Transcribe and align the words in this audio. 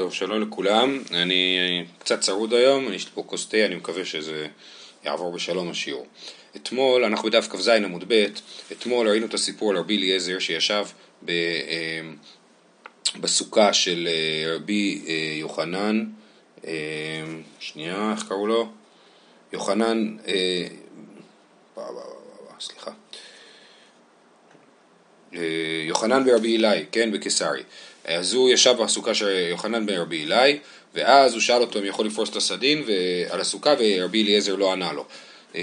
טוב, 0.00 0.14
שלום 0.14 0.42
לכולם, 0.42 1.02
אני 1.10 1.84
קצת 1.98 2.20
צרוד 2.20 2.54
היום, 2.54 2.92
יש 2.92 3.04
לי 3.04 3.10
פה 3.14 3.22
כוס 3.26 3.48
תה, 3.48 3.66
אני 3.66 3.74
מקווה 3.74 4.04
שזה 4.04 4.46
יעבור 5.04 5.32
בשלום 5.32 5.70
השיעור. 5.70 6.06
אתמול, 6.56 7.04
אנחנו 7.04 7.28
בדף 7.28 7.48
כ"ז 7.50 7.68
עמוד 7.68 8.04
ב', 8.08 8.24
אתמול 8.72 9.08
ראינו 9.08 9.26
את 9.26 9.34
הסיפור 9.34 9.70
על 9.70 9.76
רבי 9.76 9.96
אליעזר 9.96 10.38
שישב 10.38 10.86
ב, 11.22 11.30
אה, 11.30 12.00
בסוכה 13.20 13.72
של 13.72 14.08
אה, 14.10 14.54
רבי 14.54 15.02
אה, 15.08 15.34
יוחנן, 15.38 16.04
שנייה, 17.60 18.12
איך 18.16 18.28
קראו 18.28 18.46
לו? 18.46 18.72
יוחנן, 19.52 20.16
סליחה, 22.60 22.90
יוחנן 25.82 26.22
ורבי 26.26 26.56
אלי, 26.56 26.86
כן, 26.92 27.12
בקיסרי. 27.12 27.62
אז 28.18 28.34
הוא 28.34 28.50
ישב 28.50 28.74
בסוכה 28.82 29.14
של 29.14 29.46
יוחנן 29.50 29.86
בן 29.86 29.94
רבי 29.94 30.24
אלי, 30.24 30.58
ואז 30.94 31.32
הוא 31.32 31.40
שאל 31.40 31.60
אותו 31.60 31.78
אם 31.78 31.84
יכול 31.84 32.06
לפרוס 32.06 32.30
את 32.30 32.36
הסדין 32.36 32.84
על 33.30 33.40
הסוכה, 33.40 33.74
ורבי 33.78 34.22
אליעזר 34.22 34.54
לא 34.54 34.72
ענה 34.72 34.92
לו. 34.92 35.04
אה, 35.56 35.62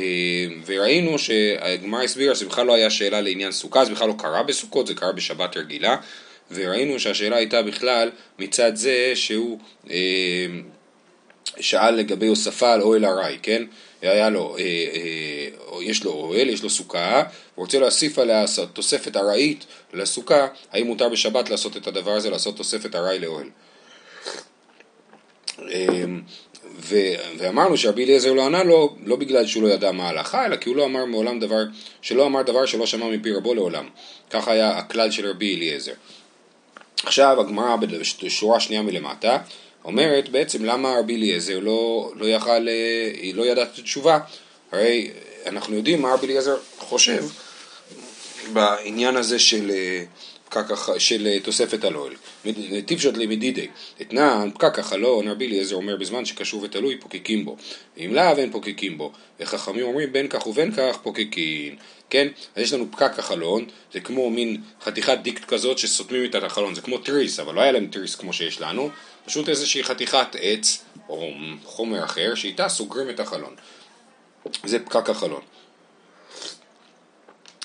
וראינו 0.65 1.19
שהגמרא 1.19 2.03
הסבירה 2.03 2.35
שזה 2.35 2.45
בכלל 2.45 2.65
לא 2.65 2.73
היה 2.73 2.89
שאלה 2.89 3.21
לעניין 3.21 3.51
סוכה, 3.51 3.85
זה 3.85 3.91
בכלל 3.91 4.07
לא 4.07 4.15
קרה 4.17 4.43
בסוכות, 4.43 4.87
זה 4.87 4.93
קרה 4.93 5.11
בשבת 5.11 5.57
רגילה, 5.57 5.97
וראינו 6.51 6.99
שהשאלה 6.99 7.35
הייתה 7.35 7.61
בכלל 7.61 8.11
מצד 8.39 8.75
זה 8.75 9.11
שהוא 9.15 9.59
אה, 9.91 10.47
שאל 11.59 11.95
לגבי 11.95 12.27
הוספה 12.27 12.73
על 12.73 12.81
אוהל 12.81 13.05
ארעי, 13.05 13.37
כן? 13.41 13.63
היה 14.01 14.29
לו, 14.29 14.57
אה, 14.59 14.63
אה, 14.63 15.83
יש 15.83 16.03
לו 16.03 16.11
אוהל, 16.11 16.49
יש 16.49 16.63
לו 16.63 16.69
סוכה, 16.69 17.23
הוא 17.55 17.65
רוצה 17.65 17.79
להוסיף 17.79 18.19
עליה 18.19 18.45
תוספת 18.73 19.17
ארעית 19.17 19.65
לסוכה, 19.93 20.47
האם 20.71 20.87
מותר 20.87 21.09
בשבת 21.09 21.49
לעשות 21.49 21.77
את 21.77 21.87
הדבר 21.87 22.11
הזה, 22.11 22.29
לעשות 22.29 22.57
תוספת 22.57 22.95
ארעי 22.95 23.19
לאוהל. 23.19 23.49
אה, 25.59 26.05
ו, 26.79 26.95
ואמרנו 27.37 27.77
שרבי 27.77 28.03
אליעזר 28.03 28.33
לא 28.33 28.45
ענה 28.45 28.63
לו, 28.63 28.95
לא 29.05 29.15
בגלל 29.15 29.47
שהוא 29.47 29.63
לא 29.63 29.67
ידע 29.67 29.91
מה 29.91 30.07
ההלכה, 30.07 30.45
אלא 30.45 30.55
כי 30.55 30.69
הוא 30.69 30.77
לא 30.77 30.85
אמר 30.85 31.05
מעולם 31.05 31.39
דבר, 31.39 31.63
שלא 32.01 32.25
אמר 32.25 32.41
דבר 32.41 32.65
שלא 32.65 32.85
שמע 32.85 33.05
מפי 33.07 33.31
רבו 33.31 33.53
לעולם. 33.53 33.89
ככה 34.29 34.51
היה 34.51 34.77
הכלל 34.77 35.11
של 35.11 35.29
רבי 35.29 35.55
אליעזר. 35.55 35.93
עכשיו 37.03 37.39
הגמרא 37.41 37.75
בשורה 38.23 38.59
שנייה 38.59 38.81
מלמטה, 38.81 39.37
אומרת 39.87 40.29
בעצם 40.29 40.65
למה 40.65 40.95
רבי 40.99 41.15
אליעזר 41.15 41.59
לא, 41.59 42.11
לא 42.15 42.25
יכל, 42.25 42.67
אה, 42.67 43.31
לא 43.33 43.45
ידע 43.45 43.63
את 43.63 43.79
התשובה, 43.79 44.19
הרי 44.71 45.11
אנחנו 45.45 45.75
יודעים 45.75 46.01
מה 46.01 46.13
רבי 46.13 46.27
אליעזר 46.27 46.57
חושב 46.77 47.25
בעניין 48.53 49.15
הזה 49.15 49.39
של, 49.39 49.71
אה, 49.71 50.63
של 50.97 51.27
אה, 51.27 51.39
תוספת 51.39 51.83
הלוהל. 51.83 52.13
טיפשות 52.85 53.17
למדידי, 53.17 53.67
אתנן 54.01 54.49
פקק 54.53 54.79
החלון, 54.79 55.27
רבי 55.27 55.47
אליעזר 55.47 55.75
אומר 55.75 55.95
בזמן 55.97 56.25
שקשור 56.25 56.61
ותלוי 56.63 56.97
פוקקים 56.97 57.45
בו, 57.45 57.57
אם 57.97 58.13
לאו 58.13 58.37
אין 58.37 58.51
פוקקים 58.51 58.97
בו, 58.97 59.11
וחכמים 59.39 59.85
אומרים 59.85 60.13
בין 60.13 60.27
כך 60.27 60.47
ובין 60.47 60.71
כך 60.71 60.97
פוקקין. 61.03 61.75
כן? 62.09 62.27
אז 62.55 62.63
יש 62.63 62.73
לנו 62.73 62.91
פקק 62.91 63.19
החלון, 63.19 63.65
זה 63.93 63.99
כמו 63.99 64.29
מין 64.29 64.61
חתיכת 64.83 65.17
דיקט 65.21 65.45
כזאת 65.45 65.77
שסותמים 65.77 66.23
איתה 66.23 66.37
את 66.37 66.43
החלון, 66.43 66.75
זה 66.75 66.81
כמו 66.81 66.97
תריס, 66.97 67.39
אבל 67.39 67.55
לא 67.55 67.61
היה 67.61 67.71
להם 67.71 67.87
תריס 67.87 68.15
כמו 68.15 68.33
שיש 68.33 68.61
לנו, 68.61 68.89
פשוט 69.27 69.49
איזושהי 69.49 69.83
חתיכת 69.83 70.27
עץ 70.41 70.83
או 71.09 71.29
חומר 71.63 72.03
אחר 72.03 72.35
שאיתה 72.35 72.69
סוגרים 72.69 73.09
את 73.09 73.19
החלון. 73.19 73.55
זה 74.63 74.79
פקק 74.79 75.09
החלון. 75.09 75.41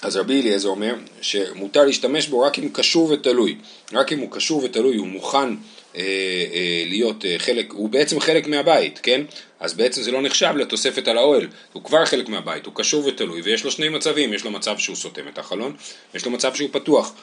אז 0.02 0.16
רבי 0.16 0.40
אליעזר 0.40 0.68
אומר 0.68 0.94
שמותר 1.20 1.84
להשתמש 1.84 2.26
בו 2.26 2.40
רק 2.40 2.58
אם 2.58 2.68
קשור 2.72 3.10
ותלוי, 3.10 3.56
רק 3.92 4.12
אם 4.12 4.18
הוא 4.18 4.30
קשור 4.30 4.64
ותלוי, 4.64 4.96
הוא 4.96 5.06
מוכן 5.06 5.38
אה, 5.38 5.54
אה, 5.96 6.84
להיות 6.86 7.24
אה, 7.24 7.38
חלק, 7.38 7.72
הוא 7.72 7.88
בעצם 7.88 8.20
חלק 8.20 8.46
מהבית, 8.46 9.00
כן? 9.02 9.20
אז 9.60 9.74
בעצם 9.74 10.02
זה 10.02 10.10
לא 10.10 10.22
נחשב 10.22 10.54
לתוספת 10.56 11.08
על 11.08 11.18
האוהל, 11.18 11.48
הוא 11.72 11.84
כבר 11.84 12.04
חלק 12.04 12.28
מהבית, 12.28 12.66
הוא 12.66 12.74
קשור 12.74 13.06
ותלוי, 13.06 13.40
ויש 13.42 13.64
לו 13.64 13.70
שני 13.70 13.88
מצבים, 13.88 14.32
יש 14.32 14.44
לו 14.44 14.50
מצב 14.50 14.78
שהוא 14.78 14.96
סותם 14.96 15.28
את 15.28 15.38
החלון, 15.38 15.76
ויש 16.14 16.24
לו 16.24 16.30
מצב 16.30 16.54
שהוא 16.54 16.68
פתוח. 16.72 17.14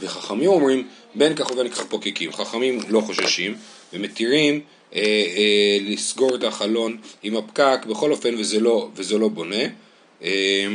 וחכמים 0.00 0.48
אומרים 0.48 0.88
בין 1.14 1.34
כך 1.34 1.50
ובין 1.50 1.68
כך 1.68 1.84
פוקקים, 1.84 2.32
חכמים 2.32 2.80
לא 2.88 3.00
חוששים 3.00 3.54
ומתירים 3.92 4.60
אה, 4.94 5.00
אה, 5.00 5.78
לסגור 5.80 6.34
את 6.34 6.44
החלון 6.44 6.96
עם 7.22 7.36
הפקק 7.36 7.86
בכל 7.86 8.10
אופן 8.10 8.34
וזה 8.34 8.60
לא, 8.60 8.88
וזה 8.94 9.18
לא 9.18 9.28
בונה 9.28 9.64
אה, 10.22 10.66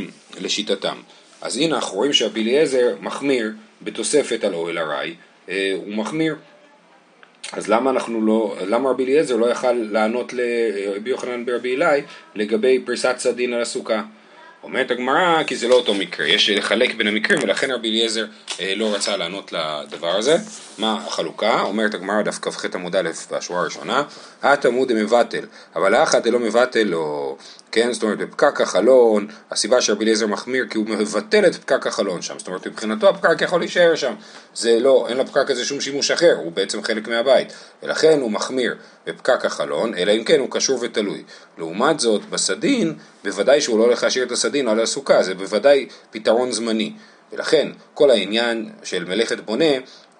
לשיטתם. 0.41 0.97
אז 1.41 1.57
הנה 1.57 1.75
אנחנו 1.75 1.97
רואים 1.97 2.13
שרבי 2.13 2.56
מחמיר 3.01 3.51
בתוספת 3.81 4.44
על 4.44 4.53
אוהל 4.53 4.78
ארעי, 4.78 5.13
אה, 5.50 5.73
הוא 5.75 5.94
מחמיר 5.94 6.35
אז 7.51 7.67
למה 7.67 7.90
אנחנו 7.90 8.25
לא, 8.25 8.55
למה 8.67 8.90
רבי 8.90 9.03
אליעזר 9.03 9.35
לא 9.35 9.45
יכל 9.45 9.72
לענות 9.72 10.34
לרבי 10.34 11.09
יוחנן 11.09 11.45
ברבי 11.45 11.75
אלי 11.75 12.01
לגבי 12.35 12.79
פריסת 12.85 13.16
סדין 13.17 13.53
על 13.53 13.61
הסוכה? 13.61 14.03
אומרת 14.63 14.91
הגמרא 14.91 15.44
כי 15.44 15.56
זה 15.56 15.68
לא 15.68 15.75
אותו 15.75 15.94
מקרה, 15.94 16.28
יש 16.28 16.50
לחלק 16.50 16.96
בין 16.96 17.07
המקרים 17.07 17.40
ולכן 17.44 17.72
רבי 17.72 17.90
אליעזר 17.90 18.25
אה, 18.59 18.74
לא 18.75 18.96
רצה 18.96 19.18
לענות 19.18 19.53
לדבר 19.53 20.16
הזה. 20.16 20.38
מה 20.78 21.03
החלוקה? 21.07 21.62
אומרת 21.62 21.94
הגמרא 21.94 22.22
דף 22.22 22.40
כ"ח 22.41 22.66
עמוד 22.75 22.96
א' 22.96 23.09
בשורה 23.31 23.62
הראשונה, 23.62 24.03
התמוד 24.44 24.94
מבטל, 24.94 25.46
אבל 25.75 25.96
האחד 25.96 26.23
דלא 26.23 26.40
מבטל 26.40 26.84
לא, 26.84 27.35
כן, 27.72 27.94
זאת 27.94 28.03
אומרת 28.03 28.18
בפקק 28.18 28.62
החלון, 28.62 29.28
הסיבה 29.52 29.81
שרבי 29.81 30.03
אליעזר 30.03 30.28
מחמיר 30.28 30.66
כי 30.69 30.78
הוא 30.78 30.90
מבטל 30.90 31.46
את 31.46 31.56
פקק 31.56 31.88
החלון 31.88 32.22
שם, 32.22 32.40
זאת 32.40 32.47
אומרת 32.47 32.68
מבחינתו 32.68 33.09
הפקק 33.09 33.41
יכול 33.41 33.59
להישאר 33.59 33.96
שם, 33.96 34.13
זה 34.56 34.79
לא, 34.79 35.06
אין 35.09 35.18
לפקק 35.18 35.52
הזה 35.52 35.66
שום 35.66 35.81
שימוש 35.81 36.12
אחר, 36.12 36.34
הוא 36.38 36.52
בעצם 36.52 36.84
חלק 36.84 37.07
מהבית, 37.07 37.53
ולכן 37.84 38.19
הוא 38.22 38.31
מחמיר 38.31 38.75
בפקק 39.06 39.46
החלון, 39.46 39.96
אלא 39.96 40.12
אם 40.12 40.23
כן 40.23 40.40
הוא 40.40 40.47
קשור 40.52 40.79
ותלוי. 40.81 41.23
לעומת 41.57 42.00
זאת 42.00 42.29
בסדין, 42.29 42.94
בוודאי 43.23 43.61
שהוא 43.61 43.79
לא 43.79 43.84
הולך 43.84 44.03
להשאיר 44.03 44.25
את 44.25 44.31
הסדין 44.31 44.67
על 44.67 44.79
הסוכה, 44.79 45.23
זה 45.23 45.35
בוודאי 45.35 45.88
פתרון 46.11 46.51
זמני. 46.51 46.94
ולכן 47.31 47.67
כל 47.94 48.11
העניין 48.11 48.69
של 48.84 49.06
מלאכת 49.06 49.39
בונה 49.39 49.73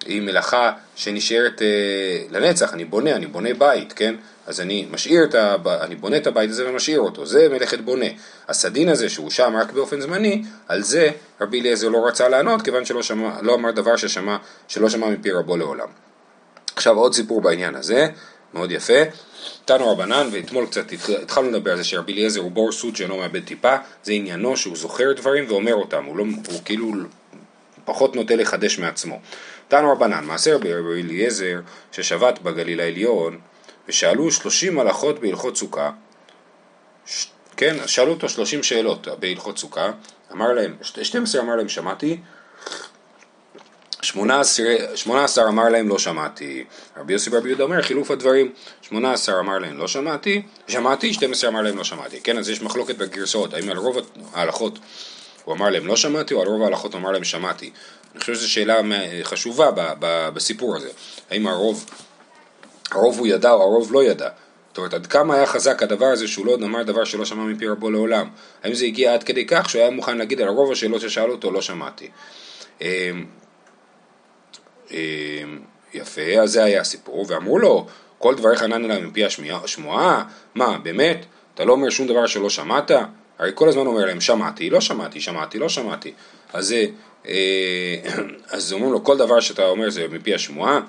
היא 0.06 0.22
מלאכה 0.22 0.72
שנשארת 0.96 1.62
אה, 1.62 1.66
לנצח, 2.30 2.74
אני 2.74 2.84
בונה, 2.84 3.12
אני 3.12 3.26
בונה 3.26 3.54
בית, 3.54 3.92
כן? 3.92 4.14
אז 4.46 4.60
אני 4.60 4.86
משאיר 4.90 5.24
את 5.24 5.34
ה... 5.34 5.56
אני 5.80 5.94
בונה 5.94 6.16
את 6.16 6.26
הבית 6.26 6.50
הזה 6.50 6.70
ומשאיר 6.70 7.00
אותו, 7.00 7.26
זה 7.26 7.48
מלאכת 7.48 7.80
בונה. 7.80 8.06
הסדין 8.48 8.88
הזה 8.88 9.08
שהוא 9.08 9.30
שם 9.30 9.56
רק 9.56 9.72
באופן 9.72 10.00
זמני, 10.00 10.42
על 10.68 10.82
זה 10.82 11.10
רבי 11.40 11.60
אליעזר 11.60 11.88
לא 11.88 12.06
רצה 12.06 12.28
לענות, 12.28 12.62
כיוון 12.62 12.84
שלא 12.84 13.02
שמע, 13.02 13.30
לא 13.42 13.54
אמר 13.54 13.70
דבר 13.70 13.96
ששמע, 13.96 14.36
שלא 14.68 14.88
שמע 14.88 15.08
מפי 15.08 15.32
רבו 15.32 15.56
לעולם. 15.56 15.88
עכשיו 16.76 16.96
עוד 16.96 17.14
סיפור 17.14 17.40
בעניין 17.40 17.74
הזה, 17.74 18.08
מאוד 18.54 18.70
יפה. 18.70 19.02
תנו 19.64 19.92
רבנן, 19.92 20.28
ואתמול 20.32 20.66
קצת 20.66 20.92
התחלנו 21.22 21.50
לדבר 21.50 21.70
על 21.70 21.76
זה 21.76 21.84
שרבי 21.84 22.12
אליעזר 22.12 22.40
הוא 22.40 22.50
בור 22.50 22.72
סוד 22.72 22.96
שאינו 22.96 23.16
מאבד 23.16 23.44
טיפה, 23.44 23.76
זה 24.02 24.12
עניינו 24.12 24.56
שהוא 24.56 24.76
זוכר 24.76 25.12
דברים 25.12 25.44
ואומר 25.48 25.74
אותם, 25.74 26.04
הוא, 26.04 26.16
לא, 26.16 26.24
הוא 26.50 26.60
כאילו 26.64 26.92
פחות 27.84 28.16
נוטה 28.16 28.36
לחדש 28.36 28.78
מעצמו. 28.78 29.20
תנו 29.68 29.92
רבנן, 29.92 30.24
מעשר 30.24 30.58
ברבי 30.58 31.02
אליעזר 31.02 31.60
ששבת 31.92 32.38
בגליל 32.38 32.80
העליון 32.80 33.38
ושאלו 33.88 34.30
שלושים 34.30 34.78
הלכות 34.78 35.20
בהלכות 35.20 35.56
סוכה, 35.56 35.90
ש... 37.06 37.26
כן, 37.56 37.76
שאלו 37.86 38.10
אותו 38.10 38.28
שלושים 38.28 38.62
שאלות 38.62 39.08
בהלכות 39.18 39.58
סוכה, 39.58 39.90
אמר 40.32 40.52
להם, 40.52 40.76
12 40.82 41.42
אמר 41.42 41.56
להם 41.56 41.68
שמעתי, 41.68 42.18
18 44.04 45.48
אמר 45.48 45.68
להם 45.68 45.88
לא 45.88 45.98
שמעתי, 45.98 46.64
רבי 46.96 47.12
יוסי 47.12 47.30
ברבי 47.30 47.48
יהודה 47.48 47.64
אומר 47.64 47.82
חילוף 47.82 48.10
הדברים, 48.10 48.52
18 48.82 49.40
אמר 49.40 49.58
להם 49.58 49.78
לא 49.78 49.88
שמעתי, 49.88 50.42
שמעתי, 50.68 51.12
12 51.12 51.50
אמר 51.50 51.62
להם 51.62 51.76
לא 51.76 51.84
שמעתי, 51.84 52.20
כן, 52.20 52.38
אז 52.38 52.50
יש 52.50 52.62
מחלוקת 52.62 52.96
בגרסאות, 52.96 53.54
האם 53.54 53.70
על 53.70 53.76
רוב 53.76 53.96
ההלכות 54.32 54.78
הוא 55.44 55.54
אמר 55.54 55.70
להם 55.70 55.86
לא 55.86 55.96
שמעתי, 55.96 56.34
או 56.34 56.42
על 56.42 56.48
רוב 56.48 56.62
ההלכות 56.62 56.92
הוא 56.92 57.00
אמר 57.00 57.10
להם 57.10 57.24
שמעתי. 57.24 57.70
אני 58.12 58.20
חושב 58.20 58.34
שזו 58.34 58.50
שאלה 58.50 58.80
חשובה 59.22 59.70
בסיפור 60.34 60.76
הזה, 60.76 60.88
האם 61.30 61.46
הרוב, 61.46 61.86
הרוב 62.90 63.18
הוא 63.18 63.26
ידע 63.26 63.50
או 63.50 63.62
הרוב 63.62 63.92
לא 63.92 64.04
ידע. 64.04 64.28
זאת 64.68 64.78
אומרת, 64.78 64.94
עד 64.94 65.06
כמה 65.06 65.34
היה 65.34 65.46
חזק 65.46 65.82
הדבר 65.82 66.06
הזה 66.06 66.28
שהוא 66.28 66.46
לא 66.46 66.54
אמר 66.54 66.82
דבר 66.82 67.04
שלא 67.04 67.24
שמע 67.24 67.42
מפי 67.42 67.66
רבו 67.66 67.90
לעולם? 67.90 68.28
האם 68.62 68.74
זה 68.74 68.84
הגיע 68.84 69.14
עד 69.14 69.24
כדי 69.24 69.46
כך 69.46 69.70
שהוא 69.70 69.82
היה 69.82 69.90
מוכן 69.90 70.18
להגיד 70.18 70.40
על 70.40 70.48
רוב 70.48 70.72
השאלות 70.72 71.00
ששאל 71.00 71.30
אותו 71.30 71.50
לא 71.50 71.62
שמעתי? 71.62 72.08
אמ, 74.90 74.96
יפה, 75.94 76.22
אז 76.42 76.50
זה 76.52 76.64
היה 76.64 76.80
הסיפור, 76.80 77.24
ואמרו 77.28 77.58
לו, 77.58 77.86
כל 78.18 78.34
דבריך 78.34 78.62
ענן 78.62 78.84
אליי 78.84 79.00
מפי 79.02 79.24
השמועה, 79.24 80.24
מה, 80.54 80.78
באמת? 80.78 81.24
אתה 81.54 81.64
לא 81.64 81.72
אומר 81.72 81.90
שום 81.90 82.06
דבר 82.06 82.26
שלא 82.26 82.50
שמעת? 82.50 82.90
הרי 83.38 83.50
כל 83.54 83.68
הזמן 83.68 83.86
אומר 83.86 84.06
להם, 84.06 84.20
שמעתי, 84.20 84.70
לא 84.70 84.80
שמעתי, 84.80 85.20
שמעתי, 85.20 85.58
לא 85.58 85.68
שמעתי. 85.68 86.12
אז 86.52 86.74
אה, 87.28 87.96
אז 88.54 88.72
אומרים 88.72 88.92
לו, 88.92 89.04
כל 89.04 89.16
דבר 89.16 89.40
שאתה 89.40 89.66
אומר 89.66 89.90
זה 89.90 90.06
מפי 90.08 90.34
השמועה? 90.34 90.80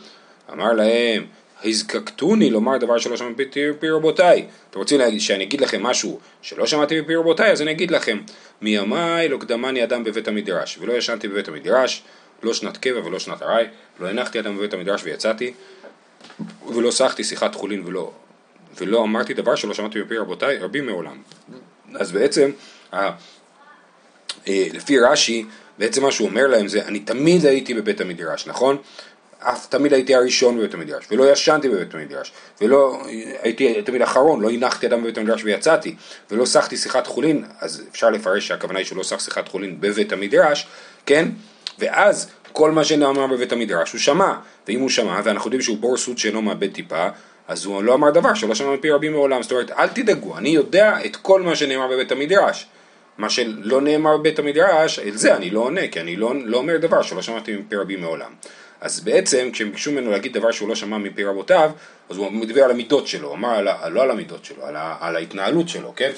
אמר 0.53 0.74
להם, 0.74 1.25
הזקקתוני 1.63 2.50
לומר 2.50 2.77
דבר 2.77 2.97
שלא 2.97 3.18
שמעתי 3.18 3.44
מפי 3.69 3.89
רבותיי. 3.89 4.45
אתם 4.69 4.80
רוצים 4.80 5.00
להגיד, 5.00 5.21
שאני 5.21 5.44
אגיד 5.44 5.62
לכם 5.62 5.83
משהו 5.83 6.19
שלא 6.42 6.68
שמעתי 6.68 7.01
מפי 7.01 7.15
רבותיי, 7.15 7.51
אז 7.51 7.62
אני 7.62 7.71
אגיד 7.71 7.92
לכם, 7.92 8.19
מימיי 8.62 9.30
לא 9.30 9.38
קדמני 9.38 9.83
אדם 9.83 10.03
בבית 10.03 10.27
המדרש, 10.27 10.77
ולא 10.81 10.94
ישנתי 10.94 11.27
בבית 11.27 11.47
המדרש, 11.47 12.03
לא 12.45 12.53
שנת 12.53 12.77
קבע 12.77 13.06
ולא 13.06 13.19
שנת 13.19 13.42
ארעי, 13.42 13.65
לא 14.00 14.07
הנחתי 14.07 14.39
אדם 14.39 14.57
בבית 14.57 14.74
המדרש 14.74 15.01
ויצאתי. 15.03 15.53
ולא 16.68 16.92
סחתי 16.92 17.24
שיחת 17.24 17.56
חולין 17.56 17.83
ולא, 17.86 18.12
ולא 18.77 19.03
אמרתי 19.03 19.33
דבר 19.33 19.56
שלא 19.56 19.74
שמעתי 19.74 20.01
מפי 20.01 20.18
רבותיי 20.18 20.57
רבים 20.57 20.86
מעולם. 20.86 21.18
אז 21.95 22.12
בעצם, 22.12 22.51
אה, 22.94 23.12
לפי 24.47 25.00
רש"י, 25.00 25.45
בעצם 25.77 26.03
מה 26.03 26.12
שהוא 26.12 26.27
אומר 26.27 26.47
להם 26.47 26.68
זה, 26.68 26.86
אני 26.86 27.00
תמיד 27.00 27.45
הייתי 27.45 27.74
בבית 27.74 28.01
המדרש, 28.01 28.47
נכון? 28.47 28.77
אף 29.39 29.68
תמיד 29.68 29.94
הייתי 29.94 30.15
הראשון 30.15 30.57
בבית 30.57 30.74
המדרש, 30.74 31.06
ולא 31.12 31.31
ישנתי 31.31 31.69
בבית 31.69 31.94
המדרש, 31.94 32.31
ולא 32.62 33.01
הייתי 33.42 33.81
תמיד 33.81 34.01
אחרון, 34.01 34.42
לא 34.42 34.50
הנחתי 34.50 34.88
אדם 34.88 35.01
בבית 35.01 35.18
המדרש 35.18 35.44
ויצאתי, 35.44 35.95
ולא 36.31 36.45
סחתי 36.45 36.77
שיחת 36.77 37.07
חולין, 37.07 37.45
אז 37.59 37.83
אפשר 37.92 38.09
לפרש 38.09 38.47
שהכוונה 38.47 38.80
היא 38.80 38.86
שהוא 38.86 38.97
לא 38.97 39.03
סח 39.03 39.19
שיחת 39.19 39.47
חולין 39.47 39.81
בבית 39.81 40.13
המדרש, 40.13 40.68
כן? 41.06 41.30
ואז 41.80 42.31
כל 42.51 42.72
מה 42.72 42.83
שנאמר 42.83 43.27
בבית 43.27 43.51
המדרש 43.51 43.92
הוא 43.92 44.00
שמע, 44.00 44.33
ואם 44.68 44.80
הוא 44.80 44.89
שמע, 44.89 45.22
ואנחנו 45.24 45.48
יודעים 45.48 45.62
שהוא 45.62 45.77
בור 45.77 45.98
סוד 45.98 46.18
שאינו 46.18 46.42
מאבד 46.42 46.74
טיפה, 46.74 47.07
אז 47.48 47.66
הוא 47.66 47.83
לא 47.83 47.94
אמר 47.94 48.10
דבר 48.12 48.33
שלא 48.33 48.56
שמע 48.56 48.74
מפי 48.74 48.92
רבים 48.92 49.12
מעולם, 49.12 49.44
זאת 49.44 49.51
אומרת 49.51 49.72
אל 49.72 49.88
תדאגו, 49.88 50.38
אני 50.38 50.50
יודע 50.50 50.98
את 51.06 51.16
כל 51.16 51.42
מה 51.42 51.56
שנאמר 51.56 51.88
בבית 51.88 52.12
המדרש, 52.12 52.68
מה 53.18 53.30
שלא 53.30 53.81
נאמר 53.81 54.18
בבית 54.18 54.39
המדרש, 54.39 55.00
אל 55.00 55.16
זה 55.16 55.36
אני 55.36 55.50
לא 55.50 55.60
עונה, 55.60 55.88
כי 55.88 56.00
אני 56.00 56.16
לא, 56.16 56.33
לא 56.45 56.57
אומר 56.57 56.77
דבר 56.77 57.01
שלא 57.01 57.22
שמעתי 57.22 57.56
מפי 57.56 57.75
רבים 57.75 58.01
מעולם. 58.01 58.31
אז 58.81 59.00
בעצם 59.00 59.50
כשהם 59.54 59.69
ביקשו 59.69 59.92
ממנו 59.92 60.12
להגיד 60.12 60.33
דבר 60.33 60.51
שהוא 60.51 60.69
לא 60.69 60.75
שמע 60.75 60.98
מפי 60.98 61.24
רבותיו, 61.24 61.71
אז 62.10 62.18
הוא 62.18 62.31
מדבר 62.31 62.63
על 62.63 62.71
המידות 62.71 63.07
שלו, 63.07 63.33
אמר 63.33 63.50
על, 63.50 63.92
לא 63.92 64.01
על 64.01 64.12
המידות 64.12 64.45
שלו, 64.45 64.66
על, 64.66 64.75
על 65.00 65.16
ההתנהלות 65.16 65.69
שלו, 65.69 65.94
כן? 65.95 66.12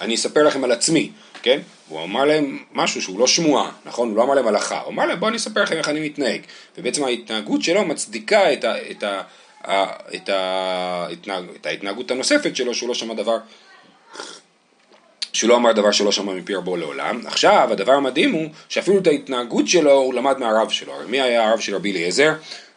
אני 0.00 0.14
אספר 0.14 0.42
לכם 0.42 0.64
על 0.64 0.72
עצמי, 0.72 1.10
כן? 1.42 1.60
הוא 1.92 2.04
אמר 2.04 2.24
להם 2.24 2.58
משהו 2.72 3.02
שהוא 3.02 3.18
לא 3.18 3.26
שמועה, 3.26 3.70
נכון? 3.84 4.08
הוא 4.08 4.16
לא 4.16 4.22
אמר 4.22 4.34
להם 4.34 4.46
הלכה, 4.46 4.80
הוא 4.80 4.92
אמר 4.92 5.06
להם 5.06 5.20
בואו 5.20 5.28
אני 5.28 5.36
אספר 5.36 5.62
לכם 5.62 5.76
איך 5.76 5.88
אני 5.88 6.00
מתנהג. 6.00 6.40
ובעצם 6.78 7.04
ההתנהגות 7.04 7.62
שלו 7.62 7.84
מצדיקה 7.84 8.52
את, 8.52 8.64
ה, 8.64 8.90
את, 8.90 9.02
ה, 9.02 9.22
את, 10.14 10.28
ה, 10.28 11.06
את 11.56 11.66
ההתנהגות 11.66 12.10
הנוספת 12.10 12.56
שלו 12.56 12.74
שהוא 12.74 12.88
לא 12.88 12.94
שמע 12.94 13.14
דבר 13.14 13.36
שהוא 15.32 15.48
לא 15.48 15.56
אמר 15.56 15.72
דבר 15.72 15.90
שלא 15.90 16.12
שמע 16.12 16.32
מפי 16.32 16.54
רבו 16.54 16.76
לעולם. 16.76 17.20
עכשיו, 17.26 17.68
הדבר 17.72 17.92
המדהים 17.92 18.32
הוא 18.32 18.48
שאפילו 18.68 18.98
את 18.98 19.06
ההתנהגות 19.06 19.68
שלו 19.68 19.92
הוא 19.92 20.14
למד 20.14 20.38
מהרב 20.38 20.70
שלו. 20.70 20.92
מי 21.08 21.20
היה 21.20 21.48
הרב 21.48 21.60
של 21.60 21.74
רבי 21.74 21.92
אליעזר? 21.92 22.34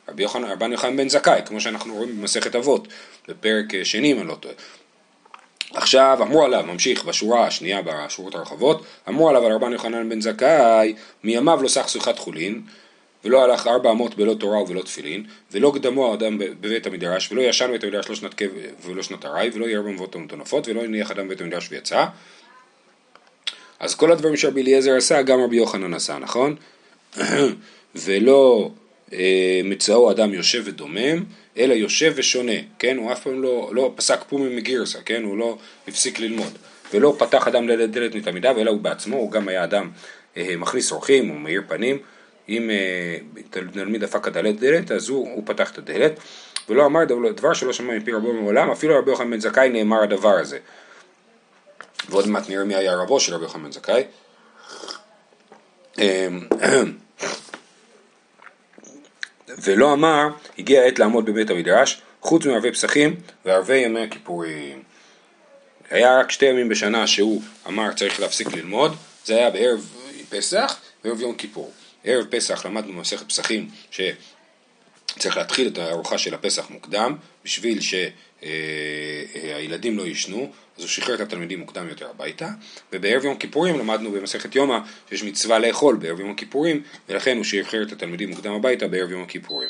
רבי 0.10 0.24
יוחנן, 0.24 0.44
רבן 0.52 0.72
יוחנן 0.72 0.98
בן 0.98 1.10
זכאי, 1.10 1.42
כמו 1.46 1.62
שאנחנו 1.62 1.96
רואים 1.96 2.22
במסכת 2.22 2.56
אבות, 2.56 2.88
בפרק 3.28 3.84
שני 3.84 4.12
אם 4.12 4.20
אני 4.20 4.28
לא 4.28 4.36
טועה. 4.36 4.56
עכשיו 5.75 6.18
אמרו 6.22 6.45
עליו, 6.45 6.63
ממשיך 6.68 7.06
בשורה 7.06 7.48
השנייה 7.48 7.81
בשורות 7.86 8.36
הרחבות, 8.36 8.86
אמרו 9.10 9.30
עליו 9.30 9.45
על 9.45 9.51
רבן 9.51 9.72
יוחנן 9.72 10.10
בן 10.10 10.22
זכאי, 10.22 10.95
מימיו 11.24 11.60
לא 11.63 11.68
סך 11.68 11.89
שיחת 11.89 12.19
חולין, 12.19 12.62
ולא 13.25 13.44
הלך 13.44 13.68
ארבע 13.68 13.92
אמות 13.92 14.16
בלא 14.16 14.33
תורה 14.33 14.62
ובלא 14.62 14.81
תפילין, 14.81 15.24
ולא 15.51 15.72
קדמו 15.75 16.12
האדם 16.12 16.38
בבית 16.38 16.88
המדרש, 16.88 17.31
ולא 17.31 17.42
ישן 17.42 17.68
בבית 17.68 17.83
המדרש 17.83 18.10
לא 18.10 18.16
שנת 18.16 18.33
קב 18.33 18.45
ולא 18.86 19.04
שנת 19.04 19.25
ארעי, 19.25 19.50
ולא 19.54 19.66
ירא 19.66 19.81
במבואות 19.81 20.16
המטונפות, 20.16 20.68
ולא 20.68 20.83
הניח 20.83 21.12
אדם 21.12 21.27
בבית 21.27 21.42
המדרש 21.42 21.68
ויצא, 21.72 22.06
אז 23.80 23.95
כל 23.95 24.12
הדברים 24.12 24.38
שרבי 24.38 24.62
אליעזר 24.62 24.95
עשה, 24.95 25.22
גם 25.22 25.39
רבי 25.42 25.56
יוחנן 25.56 25.94
עשה, 25.94 26.18
נכון? 26.18 26.56
ולא 27.95 28.72
אה, 29.13 29.62
מצאו 29.63 30.12
אדם 30.12 30.33
יושב 30.33 30.62
ודומם, 30.66 31.24
אלא 31.57 31.74
יושב 31.74 32.13
ושונה, 32.16 32.52
כן? 32.80 32.98
הוא 32.98 33.12
אף 33.12 33.24
פעם 33.24 33.42
לא, 33.42 33.69
לא 33.74 33.94
פסק 33.96 34.19
פומי 34.30 34.56
מגירסה, 34.56 35.00
כן? 35.06 35.24
הוא 35.24 35.38
לא 35.38 35.57
הפסיק 35.88 36.19
ללמוד. 36.19 36.57
ולא 36.94 37.16
פתח 37.19 37.48
אדם 37.48 37.68
דלת 37.68 37.92
דלת 37.92 38.16
מתלמידיו, 38.16 38.60
אלא 38.60 38.72
הוא 38.72 38.81
בעצמו, 38.81 39.18
הוא 39.18 39.31
גם 39.31 39.48
היה 39.48 39.63
אדם 39.63 39.90
אה, 40.38 40.54
מכניס 40.57 40.92
אורחים, 40.92 41.28
הוא 41.28 41.40
מאיר 41.40 41.62
פנים. 41.68 41.98
אם 42.50 42.69
אה, 42.69 43.18
תלמיד 43.50 44.02
דפק 44.02 44.28
הדלת 44.28 44.60
דלת, 44.60 44.92
אז 44.92 45.10
הוא, 45.10 45.30
הוא 45.36 45.44
פתח 45.46 45.72
את 45.72 45.78
הדלת. 45.78 46.19
ולא 46.69 46.86
אמר 46.86 47.04
דבר 47.36 47.54
שלא 47.54 47.74
שמע 47.74 47.94
מפי 47.94 48.12
רבו 48.12 48.34
מעולם, 48.34 48.72
אפילו 48.72 49.00
רבי 49.00 49.12
יוחנן 49.12 49.31
בן 49.31 49.40
זכאי 49.40 49.69
נאמר 49.69 50.04
הדבר 50.04 50.34
הזה. 50.40 50.58
ועוד 52.10 52.28
מעט 52.28 52.50
נראה 52.50 52.63
מי 52.63 52.75
היה 52.75 52.96
רבו 52.96 53.19
של 53.19 53.34
רבי 53.34 53.44
יוחנן 53.44 53.72
זכאי. 53.72 54.04
ולא 59.57 59.94
אמר, 59.94 60.28
הגיע 60.60 60.81
העת 60.81 61.00
לעמוד 61.00 61.25
בבית 61.25 61.50
המדרש, 61.50 62.02
חוץ 62.22 62.46
מערבי 62.46 62.72
פסחים 62.72 63.16
וערבי 63.46 63.78
ימי 63.78 64.04
הכיפורים. 64.04 64.84
היה 65.90 66.19
רק 66.19 66.31
שתי 66.31 66.46
ימים 66.46 66.69
בשנה 66.69 67.07
שהוא 67.07 67.42
אמר 67.68 67.94
צריך 67.94 68.19
להפסיק 68.19 68.54
ללמוד, 68.54 68.96
זה 69.25 69.36
היה 69.36 69.50
בערב 69.50 69.92
פסח 70.30 70.80
וערב 71.04 71.22
יום 71.22 71.36
כיפור. 71.36 71.72
ערב 72.04 72.25
פסח 72.25 72.66
למדנו 72.66 72.94
במסכת 72.94 73.28
פסחים 73.28 73.69
שצריך 73.92 75.38
להתחיל 75.38 75.68
את 75.68 75.78
הארוחה 75.78 76.18
של 76.18 76.34
הפסח 76.34 76.69
מוקדם 76.69 77.16
בשביל 77.46 77.80
שהילדים 78.46 79.98
לא 79.98 80.04
יישנו 80.04 80.52
אז 80.78 80.82
הוא 80.82 80.88
שחרר 80.90 81.16
את 81.16 81.20
התלמידים 81.20 81.60
מוקדם 81.60 81.90
יותר 81.90 82.10
הביתה, 82.10 82.50
ובערב 82.94 83.26
יום 83.26 83.36
הכיפורים 83.36 83.80
למדנו 83.80 84.12
במסכת 84.12 84.56
יומא 84.56 84.78
שיש 85.10 85.24
מצווה 85.24 85.60
לאכול 85.60 85.96
בערב 85.96 86.20
יום 86.20 86.32
הכיפורים, 86.32 86.82
ולכן 87.10 87.38
הוא 87.38 87.44
שחרר 87.44 87.84
את 87.84 87.92
התלמידים 87.92 88.30
מוקדם 88.30 88.52
הביתה 88.52 88.88
בערב 88.88 89.12
יום 89.12 89.24
הכיפורים. 89.24 89.70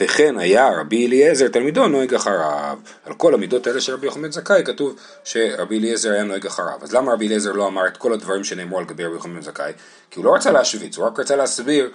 וכן 0.00 0.38
היה 0.38 0.70
רבי 0.80 1.06
אליעזר 1.06 1.48
תלמידו 1.48 1.88
נוהג 1.88 2.14
אחריו. 2.14 2.78
על 3.04 3.14
כל 3.14 3.34
המידות 3.34 3.66
האלה 3.66 3.80
של 3.80 3.92
רבי 3.92 4.06
יוחנן 4.06 4.32
זכאי 4.32 4.62
כתוב 4.64 4.96
שרבי 5.24 5.78
אליעזר 5.78 6.12
היה 6.12 6.24
נוהג 6.24 6.46
אחריו. 6.46 6.78
אז 6.82 6.92
למה 6.92 7.12
רבי 7.12 7.26
אליעזר 7.26 7.52
לא 7.52 7.66
אמר 7.66 7.86
את 7.86 7.96
כל 7.96 8.12
הדברים 8.12 8.44
שנאמרו 8.44 8.78
על 8.78 8.84
גבי 8.84 9.04
רבי 9.04 9.14
יוחנן 9.14 9.42
זכאי? 9.42 9.72
כי 10.10 10.18
הוא 10.18 10.24
לא 10.24 10.34
רצה 10.34 10.50
להשוויץ, 10.50 10.96
הוא 10.96 11.06
רק 11.06 11.20
רצה 11.20 11.36
להסביר 11.36 11.90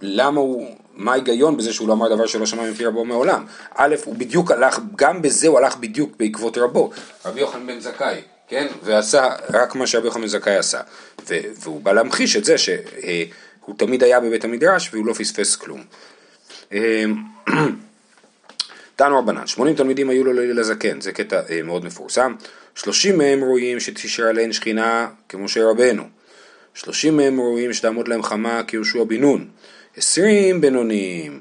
למה 0.00 0.40
הוא, 0.40 0.76
מה 0.94 1.12
ההיגיון 1.12 1.56
בזה 1.56 1.72
שהוא 1.72 1.88
לא 1.88 1.92
אמר 1.92 2.14
דבר 2.14 2.26
שלא 2.26 2.46
שמע 2.46 2.70
מפי 2.70 2.84
רבו 2.84 3.04
מעולם? 3.04 3.46
א', 3.74 3.94
הוא 4.04 4.16
בדיוק 4.16 4.50
הלך, 4.50 4.78
גם 4.96 5.22
בזה 5.22 5.48
הוא 5.48 5.58
הלך 5.58 5.76
בדיוק 5.76 6.12
בעקבות 6.18 6.58
רבו, 6.58 6.90
רבי 7.24 7.40
יוחנן 7.40 7.66
בן 7.66 7.80
זכאי, 7.80 8.20
כן? 8.48 8.66
ועשה 8.82 9.28
רק 9.52 9.74
מה 9.74 9.86
שרבי 9.86 10.06
יוחנן 10.06 10.26
זכאי 10.26 10.56
עשה. 10.56 10.80
והוא 11.60 11.80
בא 11.80 11.92
להמחיש 11.92 12.36
את 12.36 12.44
זה 12.44 12.58
שהוא 12.58 13.74
תמיד 13.76 14.02
היה 14.02 14.20
בבית 14.20 14.44
המדרש 14.44 14.90
והוא 14.92 15.06
לא 15.06 15.12
פספס 15.12 15.56
כלום. 15.56 15.84
תנו 18.96 19.18
רבנן, 19.18 19.46
80 19.46 19.76
תלמידים 19.76 20.10
היו 20.10 20.24
לו 20.24 20.32
לזקן, 20.32 21.00
זה 21.00 21.12
קטע 21.12 21.40
אה, 21.50 21.62
מאוד 21.62 21.84
מפורסם. 21.84 22.34
30 22.74 23.18
מהם 23.18 23.40
רואים 23.40 23.80
שתשאר 23.80 24.24
עליהן 24.24 24.52
שכינה 24.52 25.08
כמשה 25.28 25.64
רבנו. 25.64 26.04
30 26.74 27.16
מהם 27.16 27.38
רואים 27.38 27.72
שתעמוד 27.72 28.08
להם 28.08 28.22
חמה 28.22 28.62
כיהושע 28.66 29.04
בן 29.04 29.20
נון. 29.20 29.48
עשרים 29.96 30.60
בינוניים. 30.60 31.40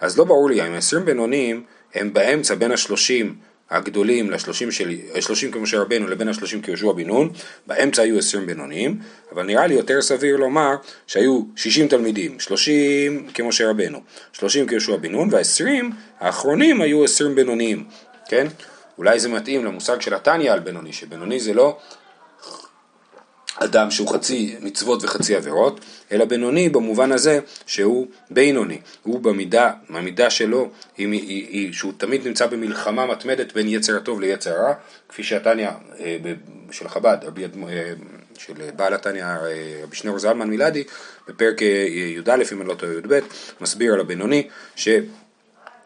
אז 0.00 0.18
לא 0.18 0.24
ברור 0.24 0.48
לי 0.48 0.60
האם 0.60 0.72
עשרים 0.72 1.04
בינוניים 1.04 1.62
הם 1.94 2.12
באמצע 2.12 2.54
בין 2.54 2.72
השלושים 2.72 3.34
הגדולים 3.70 4.30
לשלושים 4.30 4.70
של, 4.70 4.94
שלושים 5.20 5.50
כמשה 5.50 5.80
רבנו 5.80 6.06
לבין 6.06 6.28
השלושים 6.28 6.62
כיהושע 6.62 6.92
בן 6.92 7.06
נון, 7.06 7.30
באמצע 7.66 8.02
היו 8.02 8.18
עשרים 8.18 8.46
בינוניים, 8.46 8.98
אבל 9.32 9.42
נראה 9.42 9.66
לי 9.66 9.74
יותר 9.74 10.02
סביר 10.02 10.36
לומר 10.36 10.74
שהיו 11.06 11.42
שישים 11.56 11.88
תלמידים, 11.88 12.40
שלושים 12.40 13.26
כמשה 13.34 13.70
רבנו, 13.70 14.00
שלושים 14.32 14.66
כיהושע 14.66 14.96
בן 14.96 15.12
נון, 15.12 15.28
והעשרים 15.30 15.90
האחרונים 16.20 16.80
היו 16.80 17.04
עשרים 17.04 17.34
בינוניים, 17.34 17.84
כן? 18.28 18.46
אולי 18.98 19.20
זה 19.20 19.28
מתאים 19.28 19.64
למושג 19.64 20.00
של 20.00 20.14
התניא 20.14 20.52
על 20.52 20.60
בינוני, 20.60 20.92
שבינוני 20.92 21.40
זה 21.40 21.54
לא 21.54 21.78
אדם 23.56 23.90
שהוא 23.90 24.08
חצי 24.08 24.56
מצוות 24.60 25.04
וחצי 25.04 25.36
עבירות, 25.36 25.80
אלא 26.12 26.24
בינוני 26.24 26.68
במובן 26.68 27.12
הזה 27.12 27.40
שהוא 27.66 28.06
בינוני, 28.30 28.78
הוא 29.02 29.20
במידה, 29.20 29.70
המידה 29.88 30.30
שלו 30.30 30.70
היא, 30.96 31.08
היא, 31.08 31.46
היא 31.48 31.72
שהוא 31.72 31.92
תמיד 31.96 32.26
נמצא 32.26 32.46
במלחמה 32.46 33.06
מתמדת 33.06 33.52
בין 33.52 33.68
יצר 33.68 33.96
הטוב 33.96 34.20
ליצר 34.20 34.50
הרע, 34.50 34.74
כפי 35.08 35.22
שהתניא 35.22 35.68
אה, 36.00 36.16
של 36.70 36.88
חב"ד, 36.88 37.18
רבי, 37.22 37.44
אה, 37.44 37.92
של 38.38 38.52
בעל 38.76 38.94
התניא 38.94 39.24
אה, 39.24 39.38
רבי 39.82 39.96
שניאור 39.96 40.18
זלמן 40.18 40.50
מילדי, 40.50 40.84
בפרק 41.28 41.62
י"א 41.62 42.34
אם 42.52 42.60
אני 42.60 42.68
לא 42.68 42.74
טועה 42.74 42.92
י"ב, 42.92 43.18
מסביר 43.60 43.94
על 43.94 44.00
הבינוני, 44.00 44.48
ש... 44.76 44.88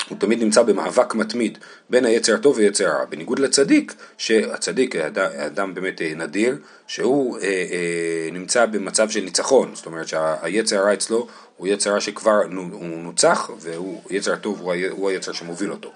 הוא 0.09 0.19
תמיד 0.19 0.43
נמצא 0.43 0.62
במאבק 0.62 1.14
מתמיד 1.14 1.59
בין 1.90 2.05
היצר 2.05 2.35
הטוב 2.35 2.57
ויצר 2.57 2.88
הרע, 2.88 3.05
בניגוד 3.05 3.38
לצדיק, 3.38 3.95
שהצדיק 4.19 4.97
אדם, 4.97 5.31
אדם 5.47 5.75
באמת 5.75 6.02
אה, 6.02 6.12
נדיר, 6.17 6.57
שהוא 6.87 7.38
אה, 7.38 7.43
אה, 7.43 8.28
נמצא 8.33 8.67
במצב 8.67 9.11
של 9.11 9.21
ניצחון, 9.21 9.71
זאת 9.75 9.87
אומרת 9.87 10.09
שהיצר 10.09 10.78
הרע 10.78 10.95
אצלו 10.95 11.26
הוא 11.57 11.69
יצר 11.69 11.90
הרע 11.90 12.00
שכבר 12.00 12.43
הוא 12.52 13.02
נוצח, 13.02 13.50
ויצר 14.11 14.33
הטוב 14.33 14.61
הוא 14.90 15.11
היצר 15.11 15.33
שמוביל 15.33 15.73
אותו. 15.73 15.93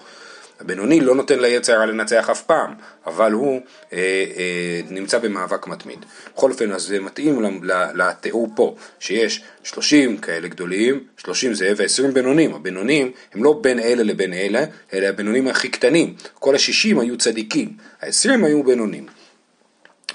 הבינוני 0.63 1.01
לא 1.01 1.15
נותן 1.15 1.39
ליצר 1.39 1.73
הרע 1.73 1.85
לנצח 1.85 2.29
אף 2.29 2.41
פעם, 2.41 2.73
אבל 3.05 3.31
הוא 3.31 3.61
אה, 3.93 3.97
אה, 4.37 4.81
נמצא 4.89 5.19
במאבק 5.19 5.67
מתמיד. 5.67 6.05
בכל 6.35 6.51
אופן, 6.51 6.71
אז 6.71 6.81
זה 6.81 6.99
מתאים 6.99 7.61
לתיאור 7.95 8.47
פה, 8.55 8.75
שיש 8.99 9.43
30 9.63 10.17
כאלה 10.17 10.47
גדולים, 10.47 11.03
30 11.17 11.53
זה 11.53 11.73
ו-20 11.77 12.11
בינונים. 12.13 12.53
הבינונים 12.53 13.11
הם 13.33 13.43
לא 13.43 13.59
בין 13.61 13.79
אלה 13.79 14.03
לבין 14.03 14.33
אלה, 14.33 14.63
אלא 14.93 15.07
הבינונים 15.07 15.47
הכי 15.47 15.69
קטנים. 15.69 16.13
כל 16.33 16.55
ה-60 16.55 17.01
היו 17.01 17.17
צדיקים, 17.17 17.73
ה-20 18.01 18.45
היו 18.45 18.63
בינונים. 18.63 19.05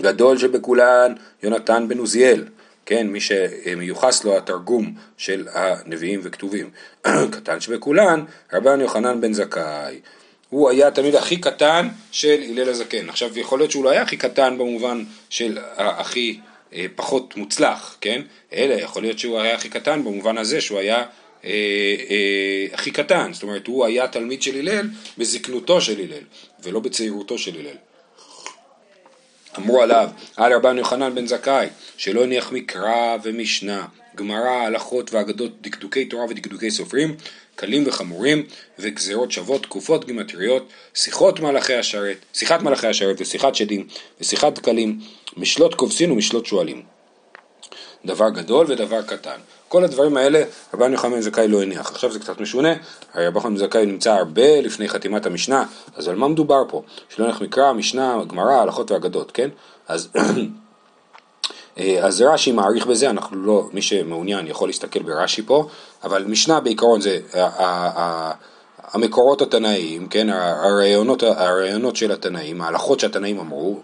גדול 0.03 0.39
שבכולן 0.39 1.15
יונתן 1.43 1.89
בן 1.89 1.99
עוזיאל, 1.99 2.45
כן, 2.87 3.07
מי 3.07 3.21
שמיוחס 3.21 4.25
לו 4.25 4.37
התרגום 4.37 4.95
של 5.17 5.49
הנביאים 5.53 6.21
וכתובים. 6.23 6.71
קטן 7.33 7.61
שבכולן, 7.61 8.25
רבן 8.53 8.81
יוחנן 8.81 9.21
בן 9.21 9.33
זכאי. 9.33 10.01
הוא 10.51 10.71
היה 10.71 10.89
התלמיד 10.89 11.15
הכי 11.15 11.37
קטן 11.37 11.89
של 12.11 12.43
הלל 12.49 12.69
הזקן. 12.69 13.09
עכשיו 13.09 13.39
יכול 13.39 13.59
להיות 13.59 13.71
שהוא 13.71 13.85
לא 13.85 13.91
היה 13.91 14.03
הכי 14.03 14.17
קטן 14.17 14.59
במובן 14.59 15.05
של 15.31 15.59
הכי 15.77 16.41
אה, 16.73 16.87
פחות 16.95 17.37
מוצלח, 17.37 17.97
כן? 18.01 18.23
אלא 18.53 18.75
יכול 18.75 19.03
להיות 19.03 19.19
שהוא 19.19 19.41
היה 19.41 19.55
הכי 19.55 19.69
קטן 19.69 20.05
במובן 20.05 20.39
הזה 20.39 20.61
שהוא 20.61 20.79
היה 20.79 20.97
אה, 21.45 21.51
אה, 22.11 22.67
הכי 22.73 22.91
קטן, 22.91 23.33
זאת 23.33 23.43
אומרת 23.43 23.67
הוא 23.67 23.87
היה 23.87 24.09
תלמיד 24.09 24.43
של 24.43 24.59
הלל 24.59 24.89
בזקנותו 25.19 25.81
של 25.81 26.01
הלל 26.01 26.25
ולא 26.63 26.81
בצעירותו 26.81 27.39
של 27.39 27.59
הלל. 27.59 27.77
אמרו 29.59 29.83
עליו, 29.83 30.09
על 30.37 30.53
רבן 30.53 30.79
יוחנן 30.79 31.15
בן 31.15 31.27
זכאי, 31.27 31.67
שלא 31.97 32.25
הניח 32.25 32.53
מקרא 32.53 33.17
ומשנה, 33.23 33.87
גמרא, 34.15 34.51
הלכות 34.51 35.15
ואגדות, 35.15 35.63
דקדוקי 35.63 36.05
תורה 36.05 36.25
ודקדוקי 36.25 36.71
סופרים, 36.71 37.17
קלים 37.59 37.85
וחמורים, 37.87 38.47
וגזרות 38.79 39.33
שוות, 39.33 39.63
תקופות 39.63 40.05
גימטריות, 40.05 40.69
שיחות 40.95 41.41
מלאכי 41.41 41.75
השרת, 41.75 42.17
שיחת 42.33 42.63
מלאכי 42.63 42.87
השרת 42.87 43.17
ושיחת 43.21 43.55
שדים, 43.55 43.87
ושיחת 44.21 44.53
דקלים, 44.59 45.01
משלות 45.37 45.75
כובסין 45.75 46.11
ומשלות 46.11 46.47
שועלים. 46.47 46.83
דבר 48.05 48.29
גדול 48.31 48.67
ודבר 48.69 49.03
קטן. 49.03 49.41
כל 49.69 49.85
הדברים 49.85 50.17
האלה 50.17 50.43
רבן 50.75 50.93
יוחנן 50.93 51.21
זכאי 51.21 51.49
לא 51.49 51.63
הניח. 51.63 51.91
עכשיו 51.91 52.13
זה 52.13 52.19
קצת 52.19 52.41
משונה, 52.41 52.75
הרי 53.15 53.27
רבן 53.27 53.37
יוחנן 53.37 53.57
זכאי 53.57 53.87
נמצא 53.87 54.13
הרבה 54.13 54.61
לפני 54.61 54.89
חתימת 54.89 55.27
המשנה, 55.27 55.65
אז 55.97 56.09
על 56.09 56.17
מה 56.17 56.29
מדובר 56.29 56.63
פה? 56.69 56.83
שלא 57.09 57.27
נלך 57.27 57.41
מקרא, 57.41 57.73
משנה, 57.73 58.17
גמרא, 58.27 58.53
הלכות 58.53 58.91
ואגדות, 58.91 59.31
כן? 59.31 59.49
אז, 59.89 60.09
אה, 61.79 62.05
אז 62.07 62.23
רש"י 62.23 62.53
מעריך 62.53 62.87
בזה, 62.87 63.11
אנחנו 63.11 63.37
לא, 63.37 63.69
מי 63.73 63.83
שמעוניין 63.83 64.47
יכול 64.47 64.69
להסתכל 64.69 65.03
ברש"י 65.03 65.43
פה, 65.43 65.69
אבל 66.05 66.25
משנה 66.25 66.61
בעיקרון 66.61 67.01
זה 67.01 67.21
המקורות 68.93 69.43
התנאיים, 69.43 70.09
כן? 70.09 70.29
הרעיונות, 70.31 71.23
הרעיונות 71.23 71.97
של 71.97 72.13
התנאים, 72.13 72.61
ההלכות 72.61 73.01
שהתנאים 73.01 73.39
אמרו, 73.39 73.81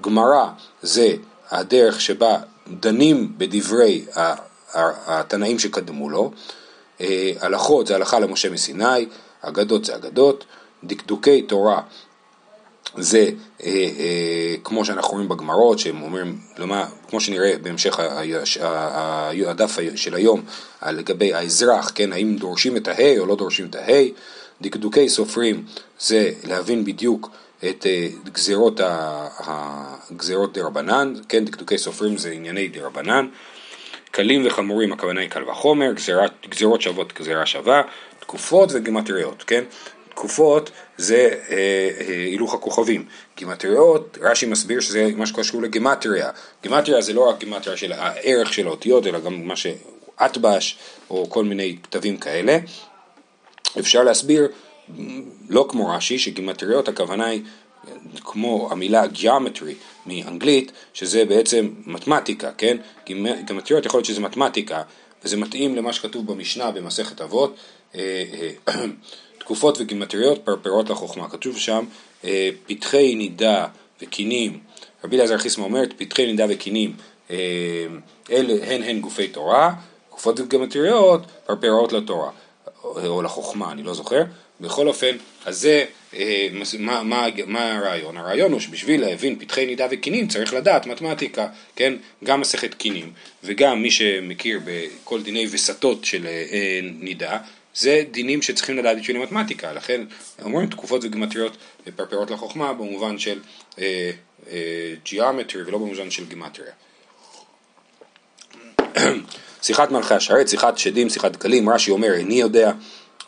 גמרא 0.00 0.46
זה 0.82 1.14
הדרך 1.50 2.00
שבה 2.00 2.38
דנים 2.80 3.32
בדברי 3.38 4.04
התנאים 4.74 5.58
שקדמו 5.58 6.10
לו, 6.10 6.30
אה, 7.00 7.32
הלכות 7.40 7.86
זה 7.86 7.94
הלכה 7.94 8.18
למשה 8.18 8.50
מסיני, 8.50 9.06
אגדות 9.40 9.84
זה 9.84 9.96
אגדות, 9.96 10.44
דקדוקי 10.84 11.42
תורה 11.42 11.80
זה 12.98 13.30
אה, 13.64 13.70
אה, 13.98 14.54
כמו 14.64 14.84
שאנחנו 14.84 15.12
רואים 15.12 15.28
בגמרות, 15.28 15.78
שהם 15.78 16.02
אומרים, 16.02 16.38
למה, 16.58 16.86
כמו 17.08 17.20
שנראה 17.20 17.52
בהמשך 17.62 18.00
הדף 19.46 19.78
של 19.94 20.14
היום, 20.14 20.42
לגבי 20.86 21.34
האזרח, 21.34 21.92
כן, 21.94 22.12
האם 22.12 22.36
דורשים 22.36 22.76
את 22.76 22.88
ההי 22.88 23.18
או 23.18 23.26
לא 23.26 23.36
דורשים 23.36 23.66
את 23.66 23.74
ההי, 23.74 24.12
דקדוקי 24.60 25.08
סופרים 25.08 25.64
זה 26.00 26.32
להבין 26.44 26.84
בדיוק 26.84 27.30
את 27.68 27.86
גזירות, 28.32 28.80
גזירות 30.16 30.52
דה 30.52 30.64
רבנן, 30.66 31.14
כן, 31.28 31.44
דקדוקי 31.44 31.78
סופרים 31.78 32.16
זה 32.16 32.30
ענייני 32.30 32.68
דה 32.68 32.86
רבנן, 32.86 33.28
קלים 34.10 34.46
וחמורים 34.46 34.92
הכוונה 34.92 35.20
היא 35.20 35.30
קל 35.30 35.50
וחומר, 35.50 35.92
גזירות 36.48 36.82
שוות 36.82 37.12
גזירה 37.18 37.46
שווה, 37.46 37.82
תקופות 38.20 38.70
וגימטריות, 38.72 39.44
כן? 39.46 39.64
תקופות 40.16 40.70
זה 40.96 41.30
אה, 41.48 41.56
אה, 42.00 42.06
הילוך 42.08 42.54
הכוכבים, 42.54 43.04
גימטריות, 43.36 44.18
רש"י 44.20 44.46
מסביר 44.46 44.80
שזה 44.80 45.08
מה 45.16 45.26
שקשור 45.26 45.62
לגימטריה, 45.62 46.30
גימטריה 46.62 47.00
זה 47.00 47.12
לא 47.12 47.28
רק 47.28 47.38
גימטריה 47.38 47.76
של 47.76 47.92
הערך 47.92 48.52
של 48.52 48.66
האותיות, 48.66 49.06
אלא 49.06 49.20
גם 49.20 49.46
מה 49.46 49.54
שאטבש 49.56 50.78
או 51.10 51.30
כל 51.30 51.44
מיני 51.44 51.76
כתבים 51.82 52.16
כאלה. 52.16 52.58
אפשר 53.78 54.02
להסביר, 54.02 54.48
לא 55.48 55.66
כמו 55.68 55.88
רש"י, 55.88 56.18
שגימטריות 56.18 56.88
הכוונה 56.88 57.26
היא 57.26 57.42
כמו 58.24 58.68
המילה 58.70 59.04
geometry 59.14 59.74
מאנגלית, 60.06 60.72
שזה 60.94 61.24
בעצם 61.24 61.70
מתמטיקה, 61.86 62.50
כן? 62.58 62.76
גימטריות 63.44 63.86
יכול 63.86 63.98
להיות 63.98 64.06
שזה 64.06 64.20
מתמטיקה, 64.20 64.82
וזה 65.24 65.36
מתאים 65.36 65.76
למה 65.76 65.92
שכתוב 65.92 66.32
במשנה 66.32 66.70
במסכת 66.70 67.20
אבות, 67.20 67.56
אה, 67.94 68.24
אה, 68.68 68.84
תקופות 69.46 69.80
וגימטריות 69.80 70.44
פרפרות 70.44 70.90
לחוכמה. 70.90 71.28
כתוב 71.28 71.58
שם 71.58 71.84
אה, 72.24 72.50
פתחי 72.66 73.14
נידה 73.14 73.66
וקינים, 74.02 74.58
רבי 75.04 75.16
אלעזר 75.16 75.38
חיסמה 75.38 75.64
אומרת 75.64 75.92
פתחי 75.96 76.26
נידה 76.26 76.46
וקינים, 76.48 76.96
אלה 78.30 78.54
הן 78.66 78.82
הן 78.82 79.00
גופי 79.00 79.28
תורה, 79.28 79.74
תקופות 80.08 80.40
וגימטריות 80.40 81.20
פרפרות 81.46 81.92
לתורה, 81.92 82.30
או 82.84 83.22
לחוכמה, 83.22 83.72
אני 83.72 83.82
לא 83.82 83.94
זוכר. 83.94 84.22
בכל 84.60 84.88
אופן, 84.88 85.16
אז 85.44 85.60
זה, 85.60 85.84
אה, 86.14 86.48
מה, 86.78 87.02
מה, 87.02 87.26
מה 87.46 87.76
הרעיון? 87.76 88.16
הרעיון 88.16 88.52
הוא 88.52 88.60
שבשביל 88.60 89.00
להבין 89.00 89.38
פתחי 89.38 89.66
נידה 89.66 89.86
וקינים 89.90 90.28
צריך 90.28 90.54
לדעת 90.54 90.86
מתמטיקה, 90.86 91.48
כן? 91.76 91.94
גם 92.24 92.40
מסכת 92.40 92.74
קינים 92.74 93.12
וגם 93.44 93.82
מי 93.82 93.90
שמכיר 93.90 94.60
בכל 94.64 95.22
דיני 95.22 95.46
וסתות 95.50 96.04
של 96.04 96.26
אה, 96.26 96.80
נידה, 96.82 97.38
זה 97.78 98.02
דינים 98.10 98.42
שצריכים 98.42 98.76
לדעת 98.76 98.98
בשביל 98.98 99.18
מתמטיקה, 99.18 99.72
לכן 99.72 100.00
אומרים 100.42 100.68
תקופות 100.68 101.04
וגימטריות 101.04 101.56
פרפרות 101.96 102.30
לחוכמה 102.30 102.72
במובן 102.72 103.18
של 103.18 103.40
אה, 103.78 104.10
אה, 104.50 104.94
גיאומטרי 105.04 105.62
ולא 105.62 105.78
במובן 105.78 106.10
של 106.10 106.24
גימטריה. 106.24 106.72
שיחת 109.62 109.90
מלכי 109.90 110.14
השרת, 110.14 110.48
שיחת 110.48 110.78
שדים, 110.78 111.10
שיחת 111.10 111.32
דקלים, 111.32 111.68
רש"י 111.68 111.90
אומר 111.90 112.14
איני 112.14 112.34
יודע, 112.34 112.72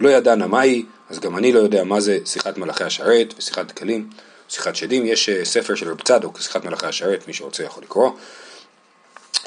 לא 0.01 0.09
ידענה 0.09 0.47
מהי, 0.47 0.85
אז 1.11 1.21
גם 1.21 1.37
אני 1.37 1.53
לא 1.53 1.59
יודע 1.59 1.85
מה 1.85 2.01
זה 2.01 2.19
שיחת 2.25 2.59
מלאכי 2.59 2.85
השרת 2.85 3.35
ושיחת 3.39 3.67
דקלים, 3.67 4.11
שיחת 4.49 4.77
שדים, 4.77 5.07
יש 5.07 5.29
אה, 5.29 5.45
ספר 5.45 5.75
של 5.75 5.91
רב 5.91 6.01
צדוק, 6.01 6.41
שיחת 6.41 6.65
מלאכי 6.65 6.87
השרת, 6.87 7.29
מי 7.29 7.35
שרוצה 7.35 7.63
יכול 7.63 7.83
לקרוא. 7.83 8.11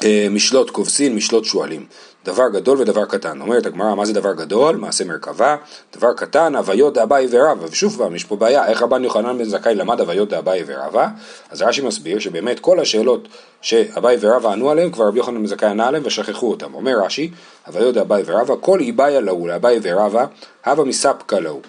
אה, 0.04 0.26
משלות 0.30 0.70
כובסין, 0.70 1.14
משלות 1.14 1.44
שועלים. 1.44 1.86
דבר 2.24 2.48
גדול 2.48 2.80
ודבר 2.80 3.04
קטן. 3.04 3.40
אומרת 3.40 3.66
הגמרא, 3.66 3.94
מה 3.94 4.04
זה 4.04 4.12
דבר 4.12 4.32
גדול? 4.32 4.76
מעשה 4.76 5.04
מרכבה. 5.04 5.56
דבר 5.96 6.12
קטן, 6.12 6.56
הוויות 6.56 6.94
דאביי 6.94 7.26
ורבא. 7.30 7.66
ושוב 7.70 7.96
פעם, 7.98 8.14
יש 8.14 8.24
פה 8.24 8.36
בעיה, 8.36 8.66
איך 8.66 8.82
רבן 8.82 9.04
יוחנן 9.04 9.38
בן 9.38 9.44
זכאי 9.44 9.74
למד 9.74 10.00
הוויות 10.00 10.28
דאביי 10.28 10.64
ורבא? 10.66 11.08
אז 11.50 11.62
רש"י 11.62 11.82
מסביר 11.82 12.18
שבאמת 12.18 12.60
כל 12.60 12.80
השאלות 12.80 13.28
שאביי 13.60 14.16
ורבא 14.20 14.52
ענו 14.52 14.70
עליהן, 14.70 14.90
כבר 14.90 15.08
רבי 15.08 15.18
יוחנן 15.18 15.38
בן 15.38 15.46
זכאי 15.46 15.68
ענה 15.68 15.86
עליהן 15.86 16.06
ושכחו 16.06 16.50
אותם. 16.50 16.74
אומר 16.74 16.98
רש"י, 17.04 17.30
הוויות 17.66 17.94
דאביי 17.94 18.22
ורבא, 18.26 18.54
כל 18.60 18.80
איבאיה 18.80 19.20
להו 19.20 19.46
לאביי 19.46 19.78
ורבא, 19.82 20.26
הווה 20.66 20.84
מספקא 20.84 21.36
להו. 21.36 21.60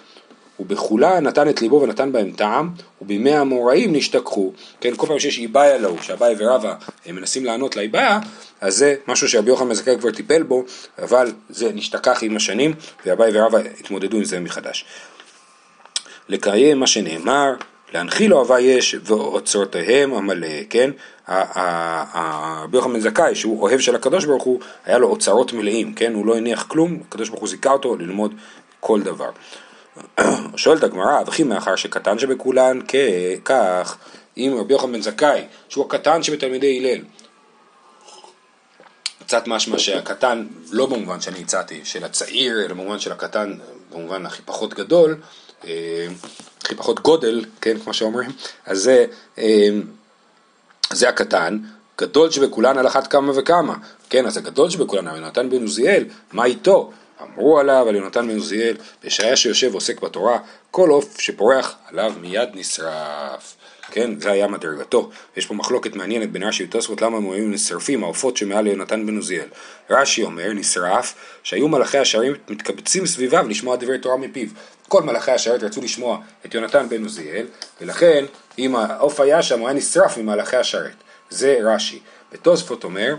ובכולה 0.60 1.20
נתן 1.20 1.48
את 1.48 1.62
ליבו 1.62 1.80
ונתן 1.80 2.12
בהם 2.12 2.32
טעם, 2.32 2.70
ובימי 3.02 3.32
האמוראים 3.32 3.92
נשתכחו. 3.92 4.52
כן, 4.80 4.94
כל 4.96 5.06
פעם 5.06 5.18
שיש 5.18 5.38
איבאיה 5.38 5.78
להו, 5.78 6.02
שאביי 6.02 6.34
ורבא 6.38 6.74
מנסים 7.06 7.44
לענות 7.44 7.76
לאיבאיה, 7.76 8.18
אז 8.60 8.76
זה 8.76 8.94
משהו 9.08 9.28
שרבי 9.28 9.50
יוחנן 9.50 9.68
מזכאי 9.68 9.98
כבר 9.98 10.10
טיפל 10.10 10.42
בו, 10.42 10.64
אבל 11.02 11.32
זה 11.48 11.72
נשתכח 11.72 12.18
עם 12.22 12.36
השנים, 12.36 12.74
ואביי 13.06 13.30
ורבא 13.34 13.58
התמודדו 13.80 14.16
עם 14.16 14.24
זה 14.24 14.40
מחדש. 14.40 14.84
לקיים 16.28 16.80
מה 16.80 16.86
שנאמר, 16.86 17.54
להנחיל 17.94 18.34
אוהבה 18.34 18.60
יש 18.60 18.96
ואוצרותיהם 19.04 20.14
המלא, 20.14 20.48
כן? 20.70 20.90
רבי 21.28 22.76
יוחנן 22.76 23.00
זכאי, 23.00 23.34
שהוא 23.34 23.62
אוהב 23.62 23.80
של 23.80 23.94
הקדוש 23.94 24.24
ברוך 24.24 24.42
הוא, 24.42 24.60
היה 24.84 24.98
לו 24.98 25.08
אוצרות 25.08 25.52
מלאים, 25.52 25.94
כן? 25.94 26.14
הוא 26.14 26.26
לא 26.26 26.36
הניח 26.36 26.62
כלום, 26.68 26.98
הקדוש 27.08 27.28
ברוך 27.28 27.40
הוא 27.40 27.48
זיכה 27.48 27.70
אותו 27.70 27.96
ללמוד 27.96 28.34
כל 28.80 29.02
דבר. 29.02 29.30
שואלת 30.56 30.82
הגמרא, 30.82 31.22
וכי 31.26 31.42
מאחר 31.42 31.76
שקטן 31.76 32.18
שבכולן 32.18 32.80
כך, 33.44 33.96
אם 34.36 34.56
רבי 34.60 34.72
יוחנן 34.72 34.92
בן 34.92 35.02
זכאי, 35.02 35.44
שהוא 35.68 35.86
הקטן 35.86 36.22
שבתלמידי 36.22 36.78
הלל, 36.78 37.04
קצת 39.26 39.46
משמע 39.46 39.78
שהקטן, 39.78 40.46
לא 40.70 40.86
במובן 40.86 41.20
שאני 41.20 41.40
הצעתי, 41.40 41.80
של 41.84 42.04
הצעיר, 42.04 42.60
אלא 42.64 42.68
במובן 42.68 42.98
של 42.98 43.12
הקטן, 43.12 43.54
במובן 43.92 44.26
הכי 44.26 44.42
פחות 44.42 44.74
גדול, 44.74 45.16
אה, 45.64 46.06
הכי 46.62 46.74
פחות 46.74 47.00
גודל, 47.00 47.44
כן, 47.60 47.78
כמו 47.78 47.94
שאומרים, 47.94 48.30
אז 48.66 48.78
זה, 48.78 49.06
אה, 49.38 49.68
זה 50.90 51.08
הקטן, 51.08 51.58
גדול 51.98 52.30
שבכולן 52.30 52.78
על 52.78 52.86
אחת 52.86 53.06
כמה 53.06 53.32
וכמה, 53.36 53.74
כן, 54.10 54.26
אז 54.26 54.36
הגדול 54.36 54.70
שבכולן, 54.70 55.06
יונתן 55.06 55.50
בן 55.50 55.62
עוזיאל, 55.62 56.04
מה 56.32 56.44
איתו? 56.44 56.92
אמרו 57.22 57.58
עליו, 57.58 57.88
על 57.88 57.96
יונתן 57.96 58.28
בן 58.28 58.34
עוזיאל, 58.34 58.76
בשעה 59.04 59.36
שיושב 59.36 59.68
ועוסק 59.72 60.00
בתורה, 60.00 60.38
כל 60.70 60.90
עוף 60.90 61.20
שפורח 61.20 61.76
עליו 61.88 62.12
מיד 62.20 62.48
נשרף. 62.54 63.56
כן, 63.90 64.20
זה 64.20 64.32
היה 64.32 64.48
מדרגתו. 64.48 65.10
יש 65.36 65.46
פה 65.46 65.54
מחלוקת 65.54 65.96
מעניינת 65.96 66.32
בין 66.32 66.42
רש"י 66.42 66.64
ותוספות 66.64 67.02
למה 67.02 67.16
הם 67.16 67.30
היו 67.30 67.48
נשרפים, 67.48 68.04
העופות 68.04 68.36
שמעל 68.36 68.66
יונתן 68.66 69.06
בן 69.06 69.16
עוזיאל. 69.16 69.48
רש"י 69.90 70.22
אומר, 70.22 70.52
נשרף, 70.52 71.14
שהיו 71.42 71.68
מלאכי 71.68 71.98
השערים 71.98 72.32
מתקבצים 72.48 73.06
סביביו 73.06 73.48
לשמוע 73.48 73.76
דברי 73.76 73.98
תורה 73.98 74.16
מפיו. 74.16 74.48
כל 74.88 75.02
מלאכי 75.02 75.30
השרת 75.30 75.62
רצו 75.62 75.80
לשמוע 75.80 76.18
את 76.46 76.54
יונתן 76.54 76.88
בן 76.88 77.02
עוזיאל, 77.02 77.46
ולכן 77.80 78.24
אם 78.58 78.76
העוף 78.76 79.20
היה 79.20 79.42
שם 79.42 79.58
הוא 79.58 79.68
היה 79.68 79.76
נשרף 79.76 80.18
ממלאכי 80.18 80.56
השרת. 80.56 80.94
זה 81.30 81.58
רש"י. 81.62 81.98
ותוספות 82.32 82.84
אומר, 82.84 83.14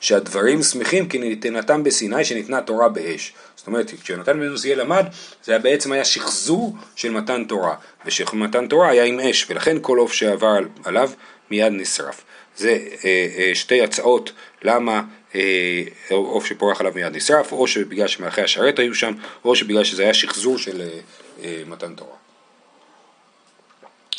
שהדברים 0.00 0.62
שמחים 0.62 1.08
כי 1.08 1.18
ניתנתם 1.18 1.82
בסיני 1.82 2.24
שניתנה 2.24 2.60
תורה 2.60 2.88
באש. 2.88 3.32
זאת 3.56 3.66
אומרת, 3.66 3.90
כשיונתן 4.02 4.40
בן 4.40 4.48
עוזיאל 4.48 4.80
למד, 4.80 5.06
זה 5.44 5.52
היה 5.52 5.58
בעצם 5.58 5.92
היה 5.92 6.04
שחזור 6.04 6.76
של 6.96 7.10
מתן 7.10 7.44
תורה, 7.44 7.74
ושמתן 8.06 8.68
תורה 8.68 8.88
היה 8.88 9.04
עם 9.04 9.20
אש, 9.20 9.46
ולכן 9.50 9.76
כל 9.80 9.98
עוף 9.98 10.12
שעבר 10.12 10.58
עליו 10.84 11.10
מיד 11.50 11.72
נשרף. 11.72 12.24
זה 12.56 12.78
אה, 13.04 13.28
אה, 13.38 13.54
שתי 13.54 13.82
הצעות 13.82 14.32
למה 14.62 15.02
אה, 15.34 15.82
עוף 16.10 16.44
אה, 16.44 16.48
שפורח 16.48 16.80
עליו 16.80 16.92
מיד 16.94 17.16
נשרף, 17.16 17.52
או 17.52 17.66
שבגלל 17.66 18.08
שמלכי 18.08 18.42
השרת 18.42 18.78
היו 18.78 18.94
שם, 18.94 19.12
או 19.44 19.56
שבגלל 19.56 19.84
שזה 19.84 20.02
היה 20.02 20.14
שחזור 20.14 20.58
של 20.58 20.80
אה, 20.80 20.98
אה, 21.44 21.62
מתן 21.66 21.94
תורה. 21.94 22.17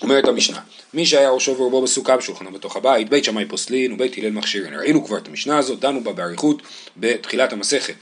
אומרת 0.01 0.27
המשנה, 0.27 0.59
מי 0.93 1.05
שהיה 1.05 1.29
ראשו 1.29 1.57
ורובו 1.57 1.81
בסוכה 1.81 2.17
בשולחנו 2.17 2.51
בתוך 2.51 2.75
הבית, 2.75 3.09
בית 3.09 3.23
שמאי 3.23 3.45
פוסלין 3.45 3.93
ובית 3.93 4.17
הלל 4.17 4.31
מכשירין. 4.31 4.73
ראינו 4.73 5.05
כבר 5.05 5.17
את 5.17 5.27
המשנה 5.27 5.57
הזאת, 5.57 5.79
דנו 5.79 6.03
בה 6.03 6.13
באריכות 6.13 6.61
בתחילת 6.97 7.53
המסכת. 7.53 7.93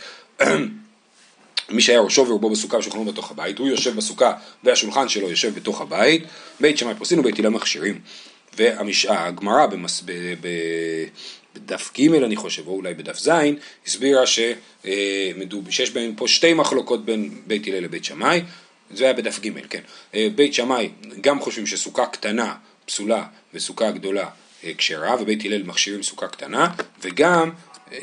מי 1.70 1.82
שהיה 1.82 2.00
ראשו 2.00 2.28
ורובו 2.28 2.50
בסוכה 2.50 2.78
בשולחנו 2.78 3.06
בתוך 3.06 3.32
הבית, 3.32 3.60
הוא 3.60 3.68
יושב 3.68 3.96
בסוכה 3.96 4.34
והשולחן 4.64 5.10
שלו 5.10 5.30
יושב 5.30 5.56
בתוך 5.56 5.82
הבית, 5.82 6.24
בית 6.60 6.78
שמאי 6.78 6.96
פוסלין 6.96 7.20
ובית 7.20 7.40
הלל 7.40 7.50
מכשירים. 7.50 8.00
והגמרא 8.58 9.66
במס... 9.66 10.04
בדף 11.56 11.92
ג' 11.98 12.14
אני 12.14 12.36
חושב, 12.36 12.68
או 12.68 12.72
אולי 12.72 12.94
בדף 12.94 13.20
ז', 13.20 13.30
הסבירה 13.88 14.28
ש... 14.28 14.40
אה, 14.86 15.32
שיש 15.70 15.92
בהם 15.92 16.14
פה 16.16 16.28
שתי 16.28 16.54
מחלוקות 16.54 17.06
בין 17.06 17.42
בית 17.48 17.68
הלל 17.68 17.84
לבית 17.84 18.06
שמאי, 18.06 18.42
זה 18.92 19.04
היה 19.04 19.14
בדף 19.14 19.40
ג', 19.40 19.68
כן. 19.70 19.82
אה, 20.16 20.28
בית 20.36 20.54
שמאי 20.54 20.90
גם 21.22 21.42
חושבים 21.42 21.68
שסוכה 21.68 22.06
קטנה 22.06 22.56
פסולה 22.86 23.26
וסוכה 23.54 23.92
גדולה 23.92 24.30
אה, 24.64 24.72
כשרה, 24.78 25.16
ובית 25.22 25.46
הלל 25.46 25.64
מכשירים 25.64 26.04
סוכה 26.04 26.28
קטנה, 26.28 26.74
וגם 27.02 27.52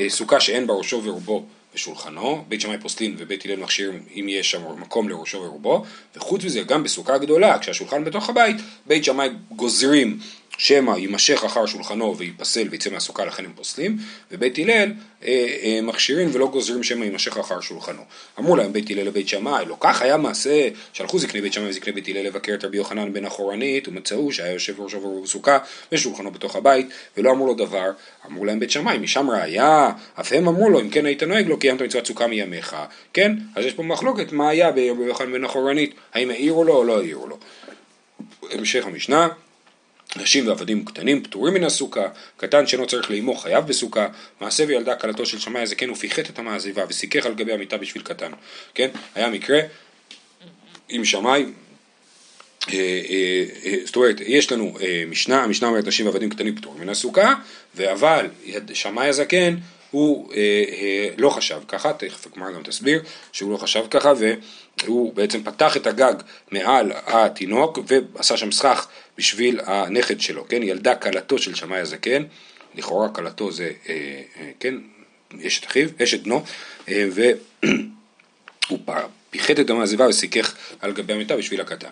סוכה 0.08 0.40
שאין 0.40 0.66
בה 0.66 0.74
ראשו 0.74 1.04
ורובו 1.04 1.46
בשולחנו, 1.74 2.44
בית 2.48 2.60
שמאי 2.60 2.78
פוסלין 2.78 3.14
ובית 3.18 3.44
הלל 3.44 3.56
מכשירים 3.56 4.02
אם 4.14 4.26
יש 4.28 4.50
שם 4.50 4.80
מקום 4.80 5.08
לראשו 5.08 5.38
ורובו, 5.38 5.84
וחוץ 6.16 6.44
מזה 6.44 6.62
גם 6.62 6.82
בסוכה 6.82 7.18
גדולה, 7.18 7.58
כשהשולחן 7.58 8.04
בתוך 8.04 8.28
הבית, 8.28 8.56
בית 8.86 9.04
שמאי 9.04 9.28
גוזרים 9.50 10.18
שמא 10.58 10.98
יימשך 10.98 11.44
אחר 11.44 11.66
שולחנו 11.66 12.16
וייפסל 12.18 12.68
ויצא 12.70 12.90
מהסוכה 12.90 13.24
לכן 13.24 13.44
הם 13.44 13.52
פוסלים, 13.54 13.96
ובית 14.30 14.58
הלל 14.58 14.92
אה, 15.24 15.56
אה, 15.62 15.80
מכשירים 15.82 16.30
ולא 16.32 16.46
גוזרים 16.46 16.82
שמא 16.82 17.04
יימשך 17.04 17.38
אחר 17.38 17.60
שולחנו. 17.60 18.02
אמרו 18.38 18.56
להם 18.56 18.72
בית 18.72 18.90
הלל 18.90 19.02
לבית 19.02 19.28
שמאי, 19.28 19.64
לא 19.66 19.76
כך 19.80 20.02
היה 20.02 20.16
מעשה, 20.16 20.68
שלחו 20.92 21.18
זקני 21.18 21.40
בית 21.40 21.52
שמאי 21.52 21.68
וזקני 21.68 21.92
בית 21.92 22.08
הלל 22.08 22.26
לבקר 22.26 22.54
את 22.54 22.64
רבי 22.64 22.76
יוחנן 22.76 23.12
בן 23.12 23.24
אחורנית, 23.24 23.88
ומצאו 23.88 24.32
שהיה 24.32 24.52
יושב 24.52 24.80
ראש 24.80 24.94
עבור 24.94 25.22
בסוכה 25.22 25.58
ושולחנו 25.92 26.30
בתוך 26.30 26.56
הבית, 26.56 26.88
ולא 27.16 27.30
אמרו 27.30 27.46
לו 27.46 27.54
דבר, 27.54 27.90
אמרו 28.26 28.44
להם 28.44 28.60
בית 28.60 28.70
שמאי, 28.70 28.98
משם 28.98 29.30
ראיה, 29.30 29.90
אף 30.20 30.32
הם 30.32 30.48
אמרו 30.48 30.70
לו, 30.70 30.80
אם 30.80 30.90
כן 30.90 31.06
היית 31.06 31.22
נוהג 31.22 31.48
לא 31.48 31.56
קיימת 31.56 31.82
מצוות 31.82 32.06
סוכה 32.06 32.26
מימיך, 32.26 32.76
כן? 33.12 33.32
אז 33.54 33.64
יש 33.64 33.72
פה 33.72 33.82
מחלוקת 33.82 34.32
מה 34.32 34.48
היה 34.48 34.72
ברבי 34.72 35.04
יוחנן 35.04 35.32
בן 35.32 35.44
אחורנית, 35.44 35.94
האם 36.14 36.30
העירו 36.30 36.64
לו 36.64 36.76
או 36.76 36.84
לא 36.84 36.98
העירו 36.98 37.26
לו. 37.26 37.38
המשך 38.50 38.86
המשנה 38.86 39.28
נשים 40.16 40.48
ועבדים 40.48 40.84
קטנים 40.84 41.22
פטורים 41.22 41.54
מן 41.54 41.64
הסוכה, 41.64 42.08
קטן 42.36 42.66
שאינו 42.66 42.86
צריך 42.86 43.10
לאמו 43.10 43.34
חייב 43.34 43.66
בסוכה, 43.66 44.08
מעשה 44.40 44.64
וילדה 44.68 44.94
כלתו 44.94 45.26
של 45.26 45.38
שמאי 45.38 45.62
הזקן 45.62 45.90
ופיחת 45.90 46.30
את 46.30 46.38
המעזיבה 46.38 46.84
וסיכך 46.88 47.26
על 47.26 47.34
גבי 47.34 47.52
המיטה 47.52 47.76
בשביל 47.76 48.02
קטן, 48.02 48.30
כן? 48.74 48.88
היה 49.14 49.28
מקרה 49.28 49.60
עם 50.88 51.04
שמאי, 51.04 51.44
אה, 52.72 52.78
אה, 53.10 53.44
אה, 53.64 53.76
זאת 53.84 53.96
אומרת, 53.96 54.16
יש 54.20 54.52
לנו 54.52 54.78
משנה, 55.08 55.42
המשנה 55.42 55.68
אומרת 55.68 55.86
נשים 55.86 56.06
ועבדים 56.06 56.30
קטנים 56.30 56.56
פטורים 56.56 56.80
מן 56.80 56.88
הסוכה, 56.88 57.34
אבל 57.92 58.26
שמאי 58.72 59.08
הזקן 59.08 59.56
הוא 59.94 60.32
אה, 60.32 60.38
אה, 60.72 61.08
לא 61.16 61.30
חשב 61.30 61.60
ככה, 61.68 61.92
תכף 61.92 62.26
הגמרא 62.26 62.50
גם 62.50 62.62
תסביר 62.62 63.02
שהוא 63.32 63.52
לא 63.52 63.56
חשב 63.56 63.84
ככה 63.90 64.12
והוא 64.82 65.14
בעצם 65.14 65.42
פתח 65.42 65.76
את 65.76 65.86
הגג 65.86 66.14
מעל 66.50 66.92
התינוק 67.06 67.78
ועשה 67.86 68.36
שם 68.36 68.52
סכך 68.52 68.86
בשביל 69.18 69.60
הנכד 69.66 70.20
שלו, 70.20 70.48
כן, 70.48 70.62
ילדה 70.62 70.94
כלתו 70.94 71.38
של 71.38 71.54
שמאי 71.54 71.78
הזקן, 71.78 72.22
לכאורה 72.74 73.08
כלתו 73.08 73.52
זה, 73.52 73.70
אה, 73.88 74.22
אה, 74.40 74.50
כן, 74.60 74.74
אשת 75.46 75.66
אחיו, 75.66 75.88
אשת 76.02 76.20
בנו, 76.20 76.44
אה, 76.88 77.08
והוא 77.10 78.78
פיחת 79.30 79.60
את 79.60 79.70
המעזיבה 79.70 80.08
וסיכך 80.08 80.56
על 80.80 80.92
גבי 80.92 81.12
המיטה 81.12 81.36
בשביל 81.36 81.60
הקטן. 81.60 81.90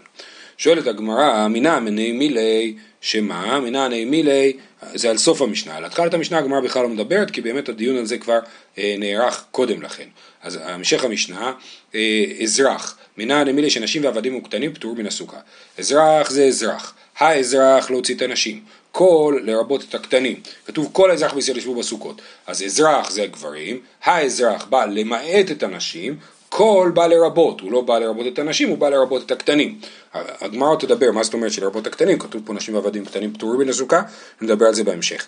שואלת 0.63 0.87
הגמרא, 0.87 1.47
אמינא 1.47 1.81
מני 1.81 2.13
מילי, 2.13 2.75
שמה? 3.01 3.57
אמינא 3.57 3.89
מני 3.89 4.05
מילי, 4.05 4.53
זה 4.95 5.11
על 5.11 5.19
סוף 5.19 5.43
המשנה. 5.43 5.77
על 5.77 5.85
התחלת 5.85 6.15
המשנה 6.15 6.39
הגמרא 6.39 6.61
בכלל 6.61 6.83
לא 6.83 6.89
מדברת, 6.89 7.31
כי 7.31 7.41
באמת 7.41 7.69
הדיון 7.69 7.97
על 7.97 8.07
זה 8.07 8.19
כבר 8.19 8.39
אה, 8.79 8.95
נערך 8.99 9.45
קודם 9.51 9.83
לכן. 9.83 10.05
אז 10.43 10.59
המשך 10.63 11.05
המשנה, 11.05 11.53
אה, 11.95 12.25
אזרח, 12.43 12.99
מנא 13.17 13.45
דמילי 13.45 13.71
שנשים 13.71 14.05
ועבדים 14.05 14.37
וקטנים 14.37 14.75
פטור 14.75 14.95
מן 14.97 15.07
הסוכה. 15.07 15.39
אזרח 15.79 16.31
זה 16.31 16.45
אזרח, 16.45 16.95
האזרח 17.19 17.91
להוציא 17.91 18.15
את 18.15 18.23
הנשים. 18.23 18.61
כל 18.93 19.41
לרבות 19.45 19.85
את 19.89 19.95
הקטנים. 19.95 20.41
כתוב 20.67 20.89
כל 20.93 21.11
האזרח 21.11 21.35
בישראל 21.35 21.59
ישבו 21.59 21.75
בסוכות. 21.75 22.23
אז 22.47 22.63
אזרח 22.63 23.11
זה 23.11 23.23
הגברים, 23.23 23.81
האזרח 24.05 24.65
בא 24.65 24.85
למעט 24.85 25.51
את 25.51 25.63
הנשים, 25.63 26.17
כל 26.55 26.91
בא 26.95 27.07
לרבות, 27.07 27.61
הוא 27.61 27.73
לא 27.73 27.81
בא 27.81 27.99
לרבות 27.99 28.27
את 28.27 28.39
הנשים, 28.39 28.69
הוא 28.69 28.79
בא 28.79 28.89
לרבות 28.89 29.27
את 29.27 29.31
הקטנים. 29.31 29.79
הגמרא 30.15 30.77
תדבר, 30.77 31.13
מה 31.13 31.23
זאת 31.23 31.35
אומרת 31.35 31.53
שלרבות 31.53 31.87
הקטנים? 31.87 32.19
כתוב 32.19 32.43
פה 32.45 32.53
נשים 32.53 32.75
ועבדים 32.75 33.05
קטנים 33.05 33.33
פטורים 33.33 33.61
מן 33.61 33.69
הסוכה, 33.69 34.03
נדבר 34.41 34.67
על 34.67 34.75
זה 34.75 34.85
בהמשך. 34.85 35.27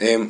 אמ, 0.00 0.28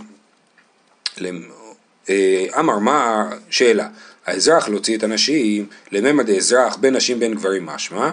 אה, 2.09 2.47
אמר 2.59 2.79
מה, 2.79 3.31
שאלה, 3.51 3.89
האזרח 4.27 4.69
להוציא 4.69 4.97
את 4.97 5.03
הנשים, 5.03 5.67
לממד 5.93 6.31
האזרח 6.31 6.77
בין 6.77 6.97
נשים 6.97 7.21
בין 7.21 7.35
גברים 7.35 7.67
משמע, 7.67 8.11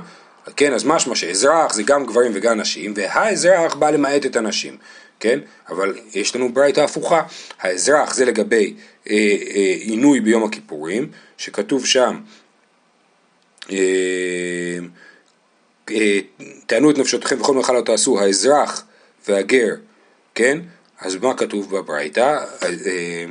כן, 0.55 0.73
אז 0.73 0.85
משמע 0.85 1.15
שאזרח 1.15 1.73
זה 1.73 1.83
גם 1.83 2.05
גברים 2.05 2.31
וגם 2.35 2.59
נשים, 2.59 2.93
והאזרח 2.95 3.75
בא 3.75 3.89
למעט 3.89 4.25
את 4.25 4.35
הנשים, 4.35 4.77
כן? 5.19 5.39
אבל 5.69 5.97
יש 6.13 6.35
לנו 6.35 6.53
ברייתא 6.53 6.81
הפוכה, 6.81 7.23
האזרח 7.59 8.13
זה 8.13 8.25
לגבי 8.25 8.73
אה, 9.09 9.15
אה, 9.15 10.21
ביום 10.21 10.43
הכיפורים, 10.43 11.11
שכתוב 11.37 11.85
שם 11.85 12.19
אה, 13.71 14.79
אה, 15.91 16.19
תענו 16.65 16.91
את 16.91 16.97
נפשותיכם 16.97 17.41
וכל 17.41 17.53
מלאכה 17.53 17.73
לא 17.73 17.81
תעשו, 17.81 18.19
האזרח 18.19 18.85
והגר, 19.27 19.75
כן? 20.35 20.59
אז 21.01 21.15
מה 21.15 21.33
כתוב 21.33 21.77
בברייתא? 21.77 22.37
אה, 22.63 23.25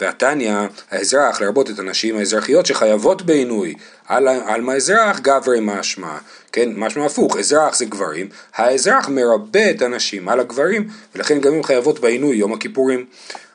והתניא, 0.00 0.54
האזרח, 0.90 1.40
לרבות 1.40 1.70
את 1.70 1.78
הנשים 1.78 2.18
האזרחיות 2.18 2.66
שחייבות 2.66 3.22
בעינוי, 3.22 3.74
על, 4.06 4.28
על 4.28 4.60
מה 4.60 4.74
אזרח 4.74 5.20
גברי 5.20 5.58
משמע, 5.62 6.18
כן, 6.52 6.68
משמע 6.76 7.06
הפוך, 7.06 7.36
אזרח 7.36 7.76
זה 7.76 7.84
גברים, 7.84 8.28
האזרח 8.54 9.08
מרבה 9.08 9.70
את 9.70 9.82
הנשים 9.82 10.28
על 10.28 10.40
הגברים, 10.40 10.88
ולכן 11.14 11.40
גם 11.40 11.54
הם 11.54 11.62
חייבות 11.62 12.00
בעינוי 12.00 12.36
יום 12.36 12.52
הכיפורים. 12.52 13.06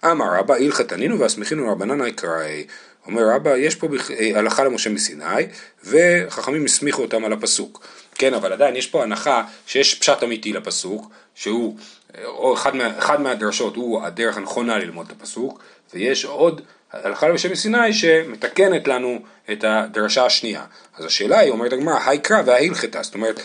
אמר 0.06 0.26
רבא 0.40 0.54
הלכתנינו 0.56 1.20
והסמיכינו 1.20 1.72
רבנן 1.72 2.02
היקראי, 2.02 2.66
אומר 3.08 3.30
רבא, 3.30 3.58
יש 3.58 3.76
פה 3.76 3.88
אה, 4.20 4.40
הלכה 4.40 4.64
למשה 4.64 4.90
מסיני, 4.90 5.46
וחכמים 5.84 6.66
הסמיכו 6.66 7.02
אותם 7.02 7.26
על 7.26 7.34
הפסוק. 7.34 7.88
כן, 8.16 8.34
אבל 8.34 8.54
עדיין 8.54 8.76
יש 8.76 8.88
פה 8.88 9.04
הנחה 9.04 9.44
שיש 9.68 9.96
פשט 9.96 10.24
אמיתי 10.24 10.54
לפסוק, 10.54 11.10
שהוא, 11.36 11.78
או 12.26 12.54
אחד, 12.54 12.76
מה, 12.76 12.98
אחד 12.98 13.22
מהדרשות 13.22 13.76
הוא 13.76 14.04
הדרך 14.04 14.38
הנכונה 14.38 14.78
ללמוד 14.78 15.06
את 15.06 15.22
הפסוק, 15.22 15.60
ויש 15.94 16.26
עוד 16.26 16.62
הלכה 16.92 17.28
למשה 17.28 17.50
מסיני 17.50 17.94
שמתקנת 17.94 18.88
לנו 18.88 19.20
את 19.52 19.64
הדרשה 19.68 20.26
השנייה. 20.26 20.64
אז 20.98 21.06
השאלה 21.06 21.40
היא, 21.40 21.52
אומרת 21.52 21.74
הגמרא, 21.74 22.00
היקרא 22.06 22.42
וההלכתה, 22.46 23.04
זאת 23.04 23.14
אומרת, 23.14 23.40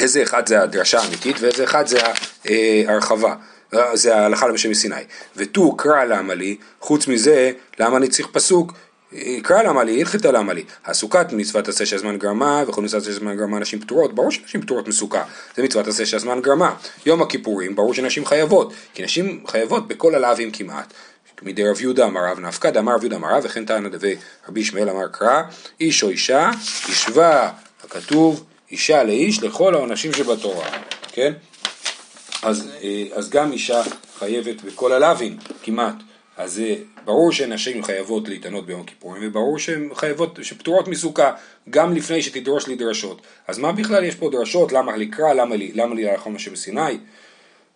איזה 0.00 0.22
אחד 0.22 0.46
זה 0.46 0.62
הדרשה 0.62 1.00
האמיתית 1.00 1.36
ואיזה 1.40 1.64
אחד 1.64 1.86
זה 1.86 1.98
ההרחבה. 2.88 3.34
זה 3.94 4.16
ההלכה 4.16 4.48
למשה 4.48 4.68
מסיני. 4.68 5.02
ותו 5.36 5.76
קרא 5.76 6.04
למה 6.04 6.34
לי, 6.34 6.56
חוץ 6.80 7.08
מזה, 7.08 7.52
למה 7.78 7.96
אני 7.96 8.08
צריך 8.08 8.28
פסוק? 8.32 8.72
קרא 9.42 9.62
למה 9.62 9.84
לי, 9.84 10.00
הלכתה 10.00 10.32
למה 10.32 10.52
לי. 10.52 10.64
הסוכת 10.84 11.26
מצוות 11.32 11.68
עשה 11.68 11.86
שהזמן 11.86 12.18
גרמה, 12.18 12.62
וכל 12.68 12.82
מצוות 12.82 13.02
עשה 13.02 13.12
שהזמן 13.12 13.36
גרמה 13.36 13.58
נשים 13.58 13.80
פטורות, 13.80 14.14
ברור 14.14 14.30
שנשים 14.30 14.62
פטורות 14.62 14.88
מסוכה, 14.88 15.24
זה 15.56 15.62
מצוות 15.62 15.88
עשה 15.88 16.06
שהזמן 16.06 16.40
גרמה. 16.40 16.74
יום 17.06 17.22
הכיפורים, 17.22 17.76
ברור 17.76 17.94
שנשים 17.94 18.26
חייבות, 18.26 18.72
כי 18.94 19.02
נשים 19.02 19.44
חייבות 19.46 19.88
בכל 19.88 20.14
הלאווים 20.14 20.50
כמעט. 20.50 20.94
מדי 21.44 21.68
רב 21.68 21.80
יהודה 21.80 22.04
אמר 22.04 22.20
רב 22.30 22.40
נפקא, 22.40 22.70
דאמר 22.70 22.94
רב 22.94 23.02
יהודה 23.02 23.16
אמר 23.16 23.28
רב, 23.34 23.42
וכן 23.44 23.64
טענה 23.64 23.88
דבי 23.88 24.16
רבי 24.48 24.60
ישמעאל 24.60 24.90
אמר 24.90 25.08
קרא, 25.08 25.42
איש 25.80 26.02
או 26.02 26.08
אישה, 26.08 26.50
השווה 26.88 27.52
הכתוב 27.84 28.44
אישה 28.70 29.02
לאיש 29.04 29.42
לכל 29.42 29.74
העונשים 29.74 30.12
שבתורה, 30.12 30.66
כן? 31.12 31.32
אז, 32.42 32.68
אה, 32.82 33.04
אז 33.14 33.30
גם 33.30 33.52
אישה 33.52 33.82
חייבת 34.18 34.62
בכל 34.62 34.92
הלאווים 34.92 35.36
כמעט. 35.62 35.94
אז 36.36 36.52
זה 36.52 36.74
ברור 37.04 37.32
שנשים 37.32 37.84
חייבות 37.84 38.28
להתענות 38.28 38.66
ביום 38.66 38.80
הכיפורים, 38.80 39.22
וברור 39.26 39.58
שהן 39.58 39.88
חייבות, 39.94 40.38
שפטורות 40.42 40.88
מסוכה, 40.88 41.32
גם 41.70 41.94
לפני 41.94 42.22
שתדרוש 42.22 42.66
לי 42.66 42.76
דרשות. 42.76 43.20
אז 43.48 43.58
מה 43.58 43.72
בכלל 43.72 44.04
יש 44.04 44.14
פה 44.14 44.30
דרשות, 44.30 44.72
למה 44.72 44.96
לקרא, 44.96 45.32
למה 45.32 45.56
לי, 45.56 45.72
למה 45.74 45.94
לי 45.94 46.04
לאכול 46.04 46.32
משם 46.32 46.56
סיני? 46.56 46.98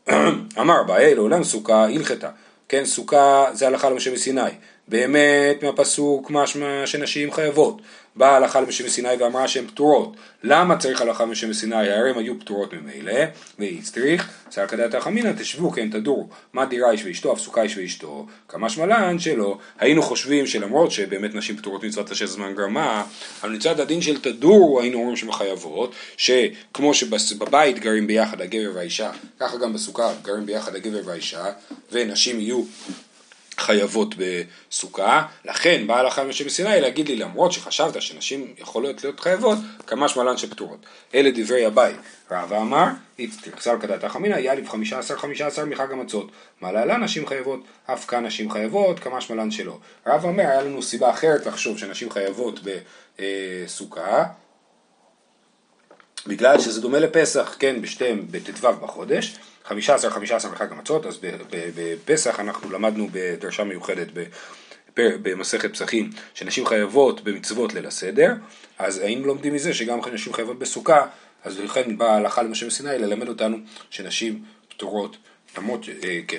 אמר 0.61 0.83
באי 0.87 1.15
לעולם 1.15 1.45
סוכה 1.45 1.85
הלכתה. 1.85 2.31
כן, 2.69 2.85
סוכה 2.85 3.47
זה 3.53 3.67
הלכה 3.67 3.91
למשה 3.91 4.13
מסיני. 4.13 4.51
באמת 4.89 5.63
מהפסוק 5.63 6.31
משמע 6.31 6.87
שנשים 6.87 7.33
חייבות. 7.33 7.83
באה 8.17 8.31
ההלכה 8.31 8.61
למשה 8.61 8.85
מסיני 8.85 9.09
ואמרה 9.19 9.49
שהן 9.49 9.67
פטורות. 9.67 10.17
למה 10.43 10.77
צריך 10.79 11.01
הלכה 11.01 11.25
למשה 11.25 11.47
מסיני? 11.47 11.91
הרי 11.91 12.11
הן 12.11 12.19
היו 12.19 12.41
פטורות 12.41 12.73
ממילא, 12.73 13.25
והצטריך, 13.59 14.31
שר 14.51 14.67
כדת 14.67 14.95
החמינא 14.95 15.33
תשבו 15.39 15.71
כן 15.71 15.91
תדורו. 15.91 16.29
מה 16.53 16.67
דירה 16.67 16.91
איש 16.91 17.05
ואשתו, 17.05 17.33
הפסוקה 17.33 17.63
איש 17.63 17.77
ואשתו. 17.77 18.27
כמה 18.49 18.71
שמלן 18.71 19.19
שלא. 19.19 19.59
היינו 19.79 20.03
חושבים 20.03 20.47
שלמרות 20.47 20.91
שבאמת 20.91 21.35
נשים 21.35 21.57
פטורות 21.57 21.85
מצוות 21.85 22.11
השש 22.11 22.29
זמן 22.29 22.55
גרמה, 22.55 23.05
אבל 23.43 23.53
מצד 23.53 23.81
הדין 23.81 24.01
של 24.03 24.21
תדורו 24.21 24.81
היינו 24.81 24.99
אומרים 24.99 25.17
שהן 25.17 25.33
חייבות, 25.33 25.95
שכמו 26.17 26.95
שבבית 26.95 27.79
גרים 27.79 28.07
ביחד 28.07 28.41
הגבר 28.41 28.71
והאישה, 28.75 29.11
ככה 29.41 29.57
גם 29.57 29.73
בסוכה 29.73 30.13
גרים 30.23 30.47
ביחד 30.47 30.75
הגבר 30.75 31.01
והאישה, 31.05 31.45
ונשים 31.93 32.41
יהיו 32.41 32.63
חייבות 33.59 34.15
בסוכה, 34.19 35.27
לכן 35.45 35.87
באה 35.87 35.99
הלכה 35.99 36.25
משה 36.25 36.45
מסיני 36.45 36.81
להגיד 36.81 37.09
לי 37.09 37.17
למרות 37.17 37.53
שחשבת 37.53 38.03
שנשים 38.03 38.55
יכולות 38.59 39.05
להיות 39.05 39.21
חייבות, 39.21 39.59
כמה 39.87 40.09
שמלן 40.09 40.37
שפטורות. 40.37 40.87
אלה 41.15 41.31
דברי 41.35 41.67
אביי. 41.67 41.95
רבא 42.31 42.59
אמר, 42.59 42.87
תרחסל 43.43 43.77
כדת 43.81 44.05
החמינא, 44.05 44.37
יאליב 44.37 44.69
חמישה 44.69 44.99
עשר 44.99 45.17
חמישה 45.17 45.47
עשר 45.47 45.65
מחג 45.65 45.93
המצות. 45.93 46.31
מה 46.61 46.73
להלן 46.73 47.05
נשים 47.05 47.27
חייבות, 47.27 47.61
אף 47.87 48.07
כאן 48.07 48.27
נשים 48.27 48.51
חייבות, 48.51 49.01
כמה 49.01 49.21
שמלן 49.21 49.51
שלא. 49.51 49.79
רבא 50.07 50.29
אומר, 50.29 50.43
היה 50.43 50.63
לנו 50.63 50.83
סיבה 50.83 51.11
אחרת 51.11 51.47
לחשוב 51.47 51.79
שנשים 51.79 52.11
חייבות 52.11 52.61
בסוכה, 53.19 54.25
בגלל 56.27 56.61
שזה 56.61 56.81
דומה 56.81 56.99
לפסח, 56.99 57.57
כן, 57.59 57.83
בשתיהם 57.83 58.27
בט"ו 58.31 58.73
בחודש. 58.73 59.37
חמישה 59.69 59.95
עשר, 59.95 60.11
חמישה 60.11 60.37
עשר 60.37 60.49
בחג 60.49 60.73
המצות, 60.73 61.07
אז 61.07 61.19
בפסח 61.77 62.41
אנחנו 62.41 62.71
למדנו 62.71 63.09
בדרשה 63.13 63.65
מיוחדת 63.65 64.07
במסכת 64.97 65.73
פסחים, 65.73 66.11
שנשים 66.35 66.67
חייבות 66.67 67.25
במצוות 67.25 67.75
ליל 67.75 67.87
הסדר, 67.87 68.35
אז 68.79 68.99
היינו 68.99 69.27
לומדים 69.27 69.55
מזה 69.55 69.75
שגם 69.75 69.99
נשים 70.13 70.33
חייבות 70.33 70.59
בסוכה, 70.59 71.07
אז 71.45 71.59
לכן 71.61 71.99
באה 71.99 72.13
ההלכה 72.13 72.43
למשה 72.43 72.67
מסיני 72.67 72.99
ללמד 72.99 73.29
אותנו 73.29 73.57
שנשים 73.91 74.45
פטורות, 74.69 75.17
למרות, 75.59 75.87
אה, 76.05 76.21
כן. 76.29 76.39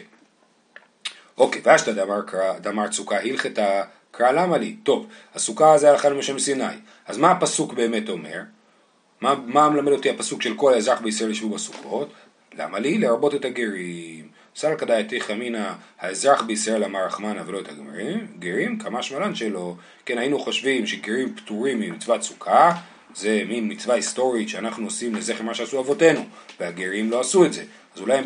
אוקיי, 1.38 1.62
ואשתא 1.66 1.92
דאמר, 1.92 2.20
דאמר 2.62 2.92
סוכה 2.92 3.20
הלכתה 3.20 3.84
קרא 4.12 4.32
למה 4.32 4.58
לי? 4.58 4.76
טוב, 4.84 5.08
הסוכה 5.36 5.78
זה 5.78 5.90
הלכה 5.90 6.10
למשה 6.10 6.34
מסיני, 6.34 6.64
אז 7.08 7.18
מה 7.18 7.32
הפסוק 7.32 7.74
באמת 7.74 8.10
אומר? 8.10 8.42
מה, 9.22 9.36
מה 9.46 9.70
מלמד 9.70 9.92
אותי 9.92 10.10
הפסוק 10.10 10.42
של 10.42 10.56
כל 10.56 10.74
האזרח 10.74 11.02
בישראל 11.02 11.32
ישבו 11.32 11.50
בסוכות? 11.50 12.14
למה 12.54 12.80
לי? 12.80 12.98
לרבות 12.98 13.36
את 13.36 13.46
הגרים. 13.46 14.28
סל 14.56 14.76
כדאי 14.76 15.20
חמינא 15.20 15.72
האזרח 16.00 16.42
בישראל 16.42 16.84
אמר 16.84 17.06
רחמנא 17.06 17.42
ולא 17.46 17.60
את 17.60 17.68
הגרים, 17.70 18.28
גרים 18.40 18.80
כמה 18.80 19.04
שמלן 19.04 19.36
שלא. 19.36 19.76
כן, 20.06 20.18
היינו 20.18 20.40
חושבים 20.40 20.86
שגרים 20.86 21.36
פטורים 21.36 21.80
ממצוות 21.80 22.24
סוכה, 22.24 22.72
זה 23.16 23.44
מין 23.48 23.72
מצווה 23.72 23.96
היסטורית 23.96 24.50
שאנחנו 24.50 24.86
עושים 24.86 25.16
לזכר 25.16 25.44
מה 25.44 25.54
שעשו 25.54 25.80
אבותינו, 25.80 26.26
והגרים 26.60 27.12
לא 27.12 27.20
עשו 27.20 27.46
את 27.46 27.54
זה. 27.54 27.64
אז 27.96 28.02
אולי 28.02 28.20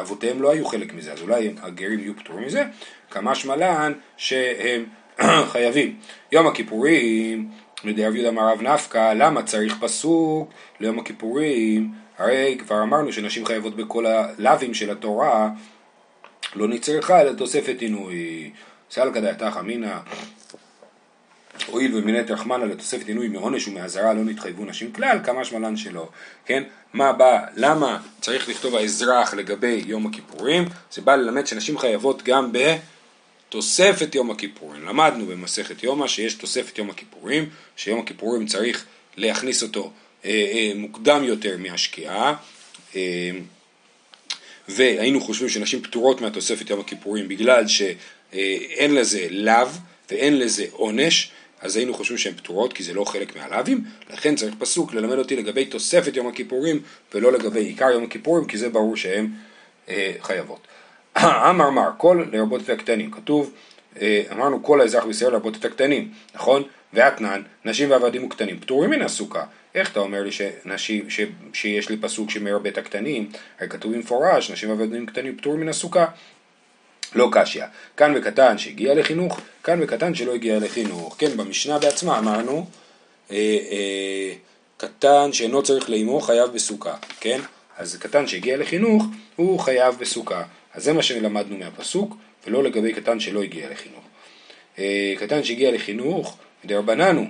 אבותיהם 0.00 0.42
לא 0.42 0.50
היו 0.52 0.66
חלק 0.66 0.94
מזה, 0.94 1.12
אז 1.12 1.22
אולי 1.22 1.54
הגרים 1.62 1.98
יהיו 1.98 2.16
פטורים 2.16 2.46
מזה, 2.46 2.64
כמה 3.10 3.34
שמלן 3.34 3.92
שהם 4.16 4.84
חייבים. 5.52 5.96
יום 6.32 6.46
הכיפורים, 6.46 7.50
מדי 7.84 8.06
רב 8.06 8.14
יהודה 8.14 8.30
מערב 8.30 8.62
נפקא, 8.62 9.12
למה 9.12 9.42
צריך 9.42 9.76
פסוק 9.80 10.52
ליום 10.80 10.98
הכיפורים? 10.98 11.99
הרי 12.20 12.56
כבר 12.58 12.82
אמרנו 12.82 13.12
שנשים 13.12 13.46
חייבות 13.46 13.76
בכל 13.76 14.06
הלאווים 14.06 14.74
של 14.74 14.90
התורה, 14.90 15.50
לא 16.54 16.68
נצרכה 16.68 17.20
אלא 17.20 17.32
תוספת 17.32 17.76
עינוי. 17.80 18.50
סלקא 18.90 19.20
דעתך 19.20 19.56
אמינא 19.60 19.96
הואיל 21.66 21.96
ומינית 21.96 22.30
רחמנא 22.30 22.64
לתוספת 22.64 23.08
עינוי 23.08 23.28
מעונש 23.28 23.68
ומאזהרה 23.68 24.14
לא 24.14 24.24
נתחייבו 24.24 24.64
נשים 24.64 24.92
כלל, 24.92 25.18
כמה 25.24 25.44
שמלן 25.44 25.76
שלא, 25.76 26.08
כן? 26.44 26.62
מה 26.92 27.12
בא, 27.12 27.46
למה 27.56 27.98
צריך 28.20 28.48
לכתוב 28.48 28.74
האזרח 28.74 29.34
לגבי 29.34 29.82
יום 29.86 30.06
הכיפורים? 30.06 30.64
זה 30.92 31.02
בא 31.02 31.16
ללמד 31.16 31.46
שנשים 31.46 31.78
חייבות 31.78 32.22
גם 32.22 32.52
בתוספת 32.52 34.14
יום 34.14 34.30
הכיפורים. 34.30 34.86
למדנו 34.86 35.26
במסכת 35.26 35.82
יומא 35.82 36.06
שיש 36.06 36.34
תוספת 36.34 36.78
יום 36.78 36.90
הכיפורים, 36.90 37.48
שיום 37.76 38.00
הכיפורים 38.00 38.46
צריך 38.46 38.84
להכניס 39.16 39.62
אותו 39.62 39.92
מוקדם 40.74 41.24
יותר 41.24 41.56
מהשקיעה 41.58 42.34
אה, 42.96 43.30
והיינו 44.68 45.20
חושבים 45.20 45.48
שנשים 45.48 45.82
פטורות 45.82 46.20
מהתוספת 46.20 46.70
יום 46.70 46.80
הכיפורים 46.80 47.28
בגלל 47.28 47.68
שאין 47.68 48.94
לזה 48.94 49.26
לאו 49.30 49.68
ואין 50.10 50.38
לזה 50.38 50.66
עונש 50.72 51.30
אז 51.60 51.76
היינו 51.76 51.94
חושבים 51.94 52.18
שהן 52.18 52.34
פטורות 52.34 52.72
כי 52.72 52.82
זה 52.82 52.94
לא 52.94 53.04
חלק 53.04 53.36
מהלאווים 53.36 53.84
לכן 54.10 54.36
צריך 54.36 54.54
פסוק 54.58 54.94
ללמד 54.94 55.18
אותי 55.18 55.36
לגבי 55.36 55.64
תוספת 55.64 56.16
יום 56.16 56.26
הכיפורים 56.26 56.82
ולא 57.14 57.32
לגבי 57.32 57.60
עיקר 57.60 57.90
יום 57.90 58.04
הכיפורים 58.04 58.46
כי 58.46 58.58
זה 58.58 58.68
ברור 58.68 58.96
שהן 58.96 59.28
אה, 59.88 60.12
חייבות. 60.20 60.66
אמר 61.50 61.70
מר 61.70 61.90
כל 61.96 62.24
לרבות 62.32 62.60
את 62.62 62.70
הקטנים 62.70 63.10
כתוב 63.10 63.52
אמרנו 64.32 64.62
כל 64.62 64.80
האזרח 64.80 65.04
בישראל 65.04 65.32
לרבות 65.32 65.56
את 65.56 65.64
הקטנים 65.64 66.12
נכון? 66.34 66.62
ואתנן 66.92 67.42
נשים 67.64 67.90
ועבדים 67.90 68.24
וקטנים 68.24 68.60
פטורים 68.60 68.90
מן 68.90 69.02
הסוכה 69.02 69.44
איך 69.74 69.92
אתה 69.92 70.00
אומר 70.00 70.22
לי 70.22 70.32
שנשים, 70.32 71.10
ש, 71.10 71.20
שיש 71.52 71.88
לי 71.88 71.96
פסוק 71.96 72.30
שמרבה 72.30 72.68
את 72.68 72.78
הקטנים, 72.78 73.30
הרי 73.58 73.68
כתוב 73.68 73.92
במפורש, 73.92 74.50
נשים 74.50 74.70
ועבדים 74.70 75.06
קטנים 75.06 75.36
פטורים 75.36 75.60
מן 75.60 75.68
הסוכה. 75.68 76.06
לא 77.14 77.28
קשיא. 77.32 77.64
כאן 77.96 78.12
וקטן 78.16 78.58
שהגיע 78.58 78.94
לחינוך, 78.94 79.40
כאן 79.64 79.82
וקטן 79.82 80.14
שלא 80.14 80.34
הגיע 80.34 80.58
לחינוך. 80.58 81.16
כן, 81.18 81.36
במשנה 81.36 81.78
בעצמה 81.78 82.18
אמרנו, 82.18 82.66
אה, 83.30 83.36
אה, 83.70 84.32
קטן 84.76 85.32
שאינו 85.32 85.62
צריך 85.62 85.90
לאמו 85.90 86.20
חייב 86.20 86.50
בסוכה, 86.50 86.96
כן? 87.20 87.40
אז 87.78 87.96
קטן 87.96 88.26
שהגיע 88.26 88.56
לחינוך, 88.56 89.04
הוא 89.36 89.60
חייב 89.60 89.94
בסוכה. 89.98 90.42
אז 90.74 90.84
זה 90.84 90.92
מה 90.92 91.02
שלמדנו 91.02 91.56
מהפסוק, 91.58 92.16
ולא 92.46 92.62
לגבי 92.62 92.92
קטן 92.92 93.20
שלא 93.20 93.42
הגיע 93.42 93.70
לחינוך. 93.70 94.04
אה, 94.78 95.14
קטן 95.18 95.44
שהגיע 95.44 95.72
לחינוך, 95.72 96.36
דרבנן 96.64 97.16
הוא, 97.16 97.26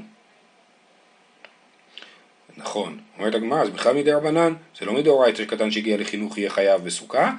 נכון, 2.61 2.99
אומרת 3.19 3.35
הגמרא, 3.35 3.65
זה 3.65 3.71
בכלל 3.71 3.95
מדי 3.95 4.13
רבנן, 4.13 4.55
זה 4.81 4.87
לא 4.87 4.93
מדאורייתא 4.93 5.39
שקטן 5.39 5.71
שהגיע 5.71 5.97
לחינוך 5.97 6.39
יהיה 6.39 6.51
חייב 6.51 6.85
בסוכה. 6.85 7.33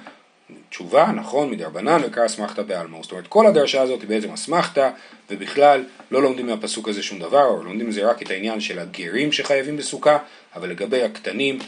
תשובה, 0.70 1.12
נכון, 1.16 1.52
מדי 1.52 1.64
רבנן 1.64 2.02
וקרא 2.06 2.26
אסמכתא 2.26 2.62
בעלמא. 2.62 2.98
זאת 3.02 3.12
אומרת, 3.12 3.28
כל 3.28 3.48
הדרשה 3.48 3.82
הזאת 3.82 4.02
היא 4.02 4.10
בעצם 4.10 4.32
אסמכתא, 4.32 4.90
ובכלל 5.30 5.84
לא 6.12 6.22
לומדים 6.22 6.48
מהפסוק 6.48 6.88
הזה 6.88 7.04
שום 7.04 7.20
דבר, 7.20 7.46
או 7.46 7.64
לומדים 7.64 7.90
מזה 7.90 8.10
רק 8.10 8.22
את 8.22 8.32
העניין 8.32 8.62
של 8.62 8.80
הגרים 8.80 9.32
שחייבים 9.32 9.78
בסוכה, 9.78 10.18
אבל 10.56 10.70
לגבי 10.70 11.04
הקטנים 11.04 11.60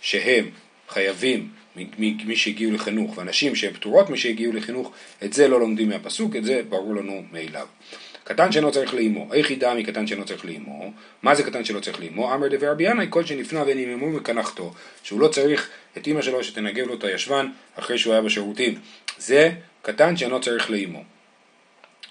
שהם 0.00 0.50
חייבים 0.88 1.48
מי 1.98 2.36
שהגיעו 2.36 2.72
לחינוך, 2.72 3.18
ואנשים 3.18 3.54
שהם 3.54 3.72
פטורות 3.72 4.10
מי 4.10 4.18
שהגיעו 4.18 4.52
לחינוך, 4.52 4.92
את 5.24 5.32
זה 5.32 5.48
לא 5.48 5.60
לומדים 5.60 5.88
מהפסוק, 5.88 6.36
את 6.36 6.44
זה 6.44 6.62
ברור 6.68 6.94
לנו 6.94 7.22
מאליו. 7.32 7.66
קטן 8.24 8.52
שאינו 8.52 8.72
צריך 8.72 8.94
לאמו, 8.94 9.34
איך 9.34 9.50
ידע 9.50 9.74
מקטן 9.74 10.06
שאינו 10.06 10.24
צריך 10.24 10.44
לאמו? 10.44 10.92
מה 11.22 11.34
זה 11.34 11.42
קטן 11.42 11.64
שלא 11.64 11.80
צריך 11.80 12.00
לאמו? 12.00 12.34
אמר 12.34 12.48
דבר 12.48 12.70
רבי 12.70 12.84
ינאי 12.84 13.06
כל 13.10 13.24
שנפנה 13.24 13.64
בין 13.64 13.78
ימימו 13.78 14.10
מקנחתו, 14.10 14.72
שהוא 15.02 15.20
לא 15.20 15.28
צריך 15.28 15.68
את 15.98 16.06
אמא 16.06 16.22
שלו 16.22 16.44
שתנגב 16.44 16.86
לו 16.86 16.94
את 16.94 17.04
הישבן 17.04 17.50
אחרי 17.74 17.98
שהוא 17.98 18.12
היה 18.12 18.22
בשירותים. 18.22 18.78
זה 19.18 19.50
קטן 19.82 20.16
שאינו 20.16 20.40
צריך 20.40 20.70
לאמו. 20.70 21.02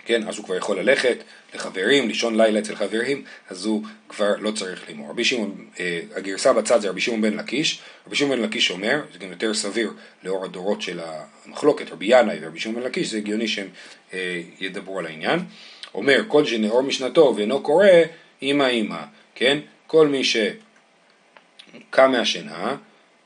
כן, 0.06 0.28
אז 0.28 0.38
הוא 0.38 0.46
כבר 0.46 0.56
יכול 0.56 0.80
ללכת 0.80 1.18
לחברים, 1.56 2.08
לישון 2.08 2.42
לילה 2.42 2.60
אצל 2.60 2.76
חברים, 2.76 3.24
אז 3.50 3.66
הוא 3.66 3.84
כבר 4.10 4.36
לא 4.40 4.52
צריך 4.52 4.90
לאמור. 4.90 5.10
רבי 5.10 5.24
שמעון, 5.24 5.66
אה, 5.80 6.00
הגרסה 6.16 6.54
בצד 6.54 6.82
זה 6.82 6.90
רבי 6.90 7.02
שמעון 7.02 7.22
בן 7.22 7.34
לקיש, 7.34 7.80
רבי 8.08 8.16
שמעון 8.16 8.38
בן 8.38 8.44
לקיש 8.44 8.72
אומר, 8.72 9.02
זה 9.14 9.20
גם 9.20 9.32
יותר 9.32 9.54
סביר 9.54 9.92
לאור 10.24 10.46
הדורות 10.46 10.82
של 10.82 11.00
המחלוקת, 11.46 11.92
רבי 11.92 12.06
ינאי 12.10 12.38
ורבי 12.42 12.60
שמעון 12.60 12.82
בן 12.82 12.88
לקיש, 12.88 13.12
זה 13.12 13.18
הגיוני 13.18 13.48
שהם 13.48 13.68
אה, 14.14 14.42
ידברו 14.60 15.00
על 15.00 15.06
העניין. 15.06 15.40
אומר 15.96 16.22
כל 16.28 16.46
שנאור 16.46 16.82
משנתו 16.82 17.34
ואינו 17.38 17.64
קורא, 17.64 17.88
אמא 18.42 18.70
אמא, 18.70 19.02
כן? 19.36 19.58
כל 19.88 20.08
מי 20.08 20.24
שקם 20.24 20.52
מהשינה, 22.12 22.76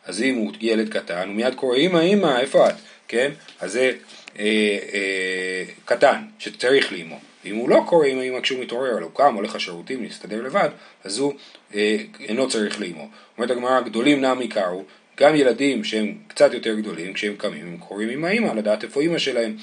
אז 0.06 0.21
אם 0.21 0.36
הוא 0.36 0.51
ילד 0.62 0.89
קטן, 0.89 1.28
הוא 1.28 1.36
מיד 1.36 1.56
קורא 1.56 1.78
אמא 1.78 1.99
אמא, 1.99 2.39
איפה 2.39 2.69
את? 2.69 2.75
כן? 3.08 3.32
אז 3.60 3.71
זה 3.71 3.91
אה, 4.39 4.78
אה, 4.93 5.63
קטן, 5.86 6.23
שצריך 6.39 6.93
לאמו. 6.93 7.19
אם 7.45 7.56
הוא 7.56 7.69
לא 7.69 7.84
קורא 7.88 8.08
אמא 8.08 8.21
אמא 8.21 8.41
כשהוא 8.41 8.60
מתעורר, 8.60 8.99
הוא 9.01 9.12
קם, 9.13 9.36
הולך 9.36 9.56
לשירותים, 9.56 10.04
להסתדר 10.04 10.41
לבד, 10.41 10.69
אז 11.04 11.17
הוא 11.17 11.34
אה, 11.75 11.97
אינו 12.19 12.49
צריך 12.49 12.82
לאמו. 12.82 13.10
אומרת 13.38 13.51
הגמרא, 13.51 13.82
גדולים 13.82 14.21
נם 14.21 14.41
יקרו, 14.41 14.84
גם 15.17 15.36
ילדים 15.36 15.84
שהם 15.84 16.13
קצת 16.28 16.54
יותר 16.54 16.73
גדולים, 16.73 17.13
כשהם 17.13 17.36
קמים, 17.38 17.67
הם 17.67 17.78
קוראים 17.78 18.10
אמא 18.10 18.28
אמא, 18.28 18.47
לדעת 18.47 18.84
איפה 18.84 19.01
אמא 19.01 19.17
שלהם, 19.17 19.56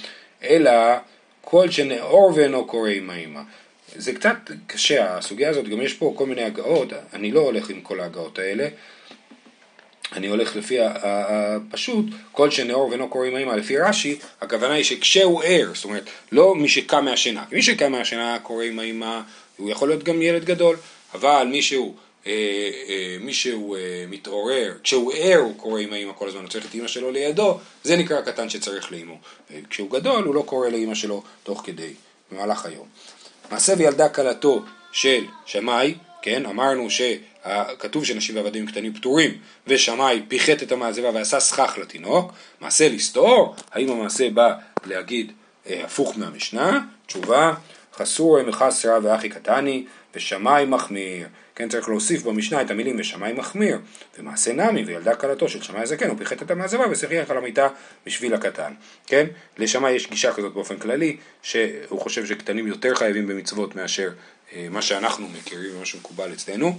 אלא 0.43 0.71
כל 1.45 1.71
שנאור 1.71 2.33
ואינו 2.35 2.67
קורא 2.67 2.91
עם 2.91 3.11
האמא. 3.11 3.41
זה 3.97 4.13
קצת 4.13 4.37
קשה 4.67 5.17
הסוגיה 5.17 5.51
הזאת, 5.51 5.69
גם 5.69 5.81
יש 5.81 5.95
פה 5.95 6.15
כל 6.17 6.27
מיני 6.27 6.43
הגאות, 6.43 6.93
אני 7.13 7.33
לא 7.33 7.41
הולך 7.41 7.71
עם 7.71 7.81
כל 7.81 8.01
ההגאות 8.01 8.39
האלה, 8.39 8.69
אני 10.13 10.27
הולך 10.27 10.57
לפי 10.57 10.79
הפשוט, 10.81 12.07
כל 12.33 12.51
שנאור 12.51 12.89
ואינו 12.89 13.09
קורא 13.09 13.27
עם 13.27 13.35
האמא 13.35 13.53
לפי 13.53 13.79
רש"י, 13.79 14.19
הכוונה 14.41 14.75
היא 14.75 14.85
שכשהוא 14.85 15.43
ער, 15.45 15.71
זאת 15.75 15.85
אומרת, 15.85 16.05
לא 16.33 16.55
מי 16.55 16.69
שקם 16.69 17.05
מהשינה, 17.05 17.45
מי 17.53 17.63
שקם 17.63 17.93
מהשינה 17.93 18.39
קורא 18.43 18.65
עם 18.65 18.79
האמא, 18.79 19.21
הוא 19.57 19.71
יכול 19.71 19.89
להיות 19.89 20.03
גם 20.03 20.23
ילד 20.23 20.45
גדול, 20.45 20.77
אבל 21.15 21.47
מי 21.51 21.63
שהוא, 21.63 21.95
מי 23.21 23.35
שהוא 23.35 23.77
אה, 23.77 24.05
מתעורר, 24.09 24.75
כשהוא 24.83 25.13
ער 25.17 25.39
הוא 25.39 25.57
קורא 25.57 25.81
עם 25.81 25.93
האמא 25.93 26.13
כל 26.13 26.29
הזמן, 26.29 26.41
הוא 26.41 26.49
צריך 26.49 26.67
את 26.67 26.75
אמא 26.75 26.89
שלו 26.89 27.11
לידו, 27.11 27.59
זה 27.85 27.97
נקרא 27.97 28.19
הקטן 28.19 28.49
שצריך 28.49 28.93
לאמו. 28.93 29.19
וכשהוא 29.51 29.91
גדול 29.91 30.25
הוא 30.25 30.35
לא 30.35 30.43
קורא 30.47 30.69
לאמא 30.69 30.95
שלו 30.95 31.23
תוך 31.43 31.63
כדי, 31.65 31.93
במהלך 32.33 32.67
היום. 32.67 32.87
מעשה 33.51 33.75
וילדה 33.79 34.09
כלתו 34.09 34.63
של 34.93 35.25
שמאי, 35.47 35.95
כן, 36.23 36.47
אמרנו 36.47 36.89
שכתוב 36.91 38.05
שנשים 38.05 38.37
ועבדים 38.37 38.67
קטנים 38.67 38.95
פטורים, 38.95 39.39
ושמאי 39.67 40.23
פיחת 40.29 40.63
את 40.63 40.73
המעזבה 40.73 41.11
ועשה 41.15 41.41
סכך 41.41 41.79
לתינוק, 41.81 42.33
מעשה 42.61 42.89
לסתור, 42.89 43.55
האם 43.73 43.91
המעשה 43.91 44.31
בא 44.31 44.55
להגיד 44.85 45.33
אה, 45.67 45.85
הפוך 45.85 46.19
מהמשנה? 46.19 46.81
תשובה, 47.07 47.55
חסור 47.95 48.43
מחסרה 48.43 48.99
ואחי 49.03 49.29
קטני, 49.29 49.85
ושמאי 50.15 50.65
מחמיר. 50.65 51.29
כן, 51.63 51.69
צריך 51.69 51.89
להוסיף 51.89 52.23
במשנה 52.23 52.63
את 52.63 52.71
המילים 52.71 52.97
ושמאי 52.99 53.33
מחמיר, 53.33 53.79
ומעשה 54.19 54.53
נמי 54.53 54.85
וילדה 54.85 55.15
כלתו 55.15 55.49
של 55.49 55.63
שמאי 55.63 55.81
הזקן, 55.81 56.09
הוא 56.09 56.19
פיחת 56.19 56.43
את 56.43 56.51
המעזבה 56.51 56.85
ושחיח 56.91 57.31
על 57.31 57.39
המיטה 57.39 57.69
בשביל 58.07 58.35
הקטן, 58.35 58.73
כן? 59.07 59.27
לשמאי 59.59 59.91
יש 59.91 60.11
גישה 60.11 60.33
כזאת 60.33 60.53
באופן 60.53 60.79
כללי, 60.79 61.17
שהוא 61.43 62.01
חושב 62.01 62.27
שקטנים 62.27 62.67
יותר 62.67 62.95
חייבים 62.95 63.27
במצוות 63.27 63.77
מאשר 63.77 64.11
אה, 64.53 64.67
מה 64.71 64.83
שאנחנו 64.83 65.29
מכירים 65.29 65.77
ומה 65.77 65.85
שמקובל 65.85 66.33
אצלנו. 66.33 66.79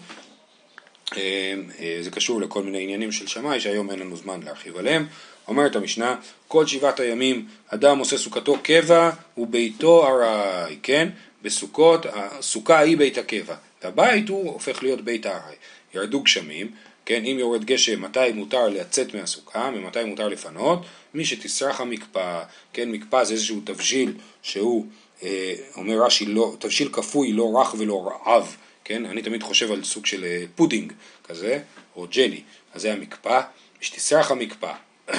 אה, 1.17 1.53
אה, 1.79 1.97
זה 2.01 2.11
קשור 2.11 2.41
לכל 2.41 2.63
מיני 2.63 2.83
עניינים 2.83 3.11
של 3.11 3.27
שמאי 3.27 3.59
שהיום 3.59 3.91
אין 3.91 3.99
לנו 3.99 4.15
זמן 4.15 4.39
להרחיב 4.43 4.77
עליהם. 4.77 5.05
אומרת 5.47 5.75
המשנה, 5.75 6.15
כל 6.47 6.67
שבעת 6.67 6.99
הימים 6.99 7.47
אדם 7.67 7.99
עושה 7.99 8.17
סוכתו 8.17 8.57
קבע 8.63 9.09
וביתו 9.37 10.07
ארעי, 10.07 10.77
כן? 10.83 11.09
בסוכות, 11.41 12.05
הסוכה 12.13 12.79
היא 12.79 12.97
בית 12.97 13.17
הקבע, 13.17 13.55
והבית 13.83 14.29
הוא 14.29 14.51
הופך 14.51 14.83
להיות 14.83 15.01
בית 15.01 15.25
הארעי. 15.25 15.55
ירדו 15.93 16.21
גשמים, 16.21 16.71
כן, 17.05 17.25
אם 17.25 17.35
יורד 17.39 17.65
גשם, 17.65 18.01
מתי 18.01 18.31
מותר 18.33 18.69
לצאת 18.69 19.15
מהסוכה, 19.15 19.71
ומתי 19.75 20.03
מותר 20.03 20.27
לפנות, 20.27 20.85
מי 21.13 21.25
שתסרח 21.25 21.81
המקפא, 21.81 22.43
כן, 22.73 22.91
מקפא 22.91 23.23
זה 23.23 23.33
איזשהו 23.33 23.61
תבשיל 23.63 24.13
שהוא 24.41 24.85
אה, 25.23 25.53
אומר 25.75 26.05
רש"י, 26.05 26.25
לא, 26.25 26.55
תבשיל 26.59 26.89
קפוי, 26.91 27.33
לא 27.33 27.51
רך 27.55 27.75
ולא 27.77 28.07
עב, 28.07 28.55
כן? 28.83 29.05
אני 29.05 29.21
תמיד 29.21 29.43
חושב 29.43 29.71
על 29.71 29.83
סוג 29.83 30.05
של 30.05 30.23
אה, 30.23 30.43
פודינג 30.55 30.93
כזה, 31.23 31.59
או 31.95 32.07
ג'לי, 32.11 32.41
אז 32.73 32.81
זה 32.81 32.93
המקפא, 32.93 33.41
שתסרח 33.81 34.31
המקפא. 34.31 34.73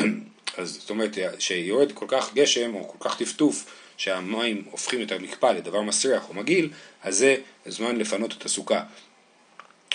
אז 0.58 0.78
זאת 0.80 0.90
אומרת, 0.90 1.18
שיורד 1.38 1.92
כל 1.92 2.06
כך 2.08 2.34
גשם 2.34 2.74
או 2.74 2.88
כל 2.88 3.08
כך 3.08 3.18
טפטוף, 3.18 3.66
שהמים 3.96 4.62
הופכים 4.70 5.02
את 5.02 5.12
המקפא 5.12 5.46
לדבר 5.46 5.82
מסריח 5.82 6.28
או 6.28 6.34
מגעיל, 6.34 6.70
אז 7.02 7.16
זה 7.18 7.36
זמן 7.66 7.96
לפנות 7.96 8.32
את 8.32 8.44
הסוכה. 8.44 8.82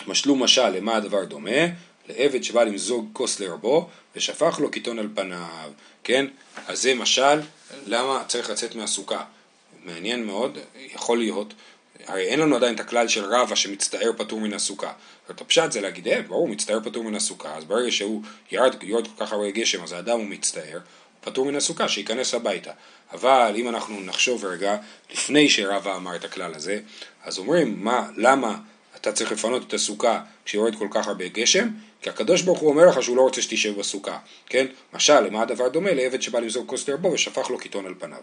משלו 0.08 0.36
משל, 0.36 0.70
למה 0.70 0.96
הדבר 0.96 1.26
דומה? 1.26 1.66
לעבד 2.10 2.44
שבא 2.44 2.64
למזוג 2.64 3.10
כוס 3.14 3.40
לרבו 3.40 3.90
ושפך 4.16 4.60
לו 4.60 4.72
קיטון 4.72 5.00
על 5.00 5.10
פניו, 5.16 5.72
כן? 6.04 6.26
אז 6.68 6.82
זה 6.82 6.96
משל, 6.96 7.40
למה 7.86 8.24
צריך 8.28 8.50
לצאת 8.50 8.76
מהסוכה. 8.76 9.24
מעניין 9.86 10.26
מאוד, 10.26 10.58
יכול 10.76 11.18
להיות, 11.18 11.54
הרי 12.06 12.24
אין 12.24 12.40
לנו 12.40 12.56
עדיין 12.56 12.76
את 12.76 12.80
הכלל 12.80 13.08
של 13.08 13.26
רבא 13.26 13.56
שמצטער 13.56 14.12
פטור 14.18 14.40
מן 14.40 14.54
הסוכה. 14.54 14.92
זאת 15.28 15.42
הפשט 15.42 15.72
זה 15.72 15.82
להגיד, 15.82 16.08
אה, 16.08 16.22
ברור, 16.22 16.48
מצטער 16.48 16.80
פטור 16.84 17.04
מן 17.04 17.16
הסוכה, 17.16 17.56
אז 17.56 17.66
ברגע 17.66 17.92
שהוא 17.92 18.22
ירד, 18.52 18.84
ירד 18.84 19.08
כל 19.08 19.26
כך 19.26 19.32
הרבה 19.34 19.52
גשם, 19.52 19.84
אז 19.84 19.92
האדם 19.92 20.20
הוא 20.20 20.28
מצטער, 20.28 20.80
פטור 21.22 21.46
מן 21.46 21.56
הסוכה, 21.56 21.90
שייכנס 21.90 22.34
הביתה. 22.34 22.72
אבל 23.14 23.54
אם 23.56 23.70
אנחנו 23.70 24.02
נחשוב 24.02 24.46
רגע, 24.46 24.78
לפני 25.12 25.50
שרבא 25.50 25.96
אמר 25.96 26.16
את 26.16 26.26
הכלל 26.26 26.54
הזה, 26.54 26.80
אז 27.24 27.38
אומרים, 27.38 27.84
מה, 27.84 28.10
למה 28.18 28.58
אתה 28.96 29.12
צריך 29.12 29.32
לפנות 29.32 29.68
את 29.68 29.74
הסוכה 29.74 30.22
כשיורד 30.46 30.76
כל 30.76 30.88
כך 30.92 31.08
הרבה 31.08 31.28
גשם? 31.28 31.68
כי 32.02 32.10
הקדוש 32.10 32.42
ברוך 32.42 32.60
הוא 32.60 32.70
אומר 32.70 32.86
לך 32.86 33.04
שהוא 33.04 33.18
לא 33.18 33.22
רוצה 33.22 33.42
שתשב 33.42 33.80
בסוכה, 33.80 34.18
כן? 34.46 34.66
משל, 34.94 35.20
למה 35.20 35.42
הדבר 35.42 35.68
דומה? 35.68 35.92
לעבד 35.94 36.22
שבא 36.22 36.40
למזוג 36.40 36.68
כוס 36.68 36.90
לרבו 36.90 37.12
ושפך 37.12 37.50
לו 37.50 37.58
קיטון 37.58 37.86
על 37.86 37.94
פניו. 38.00 38.22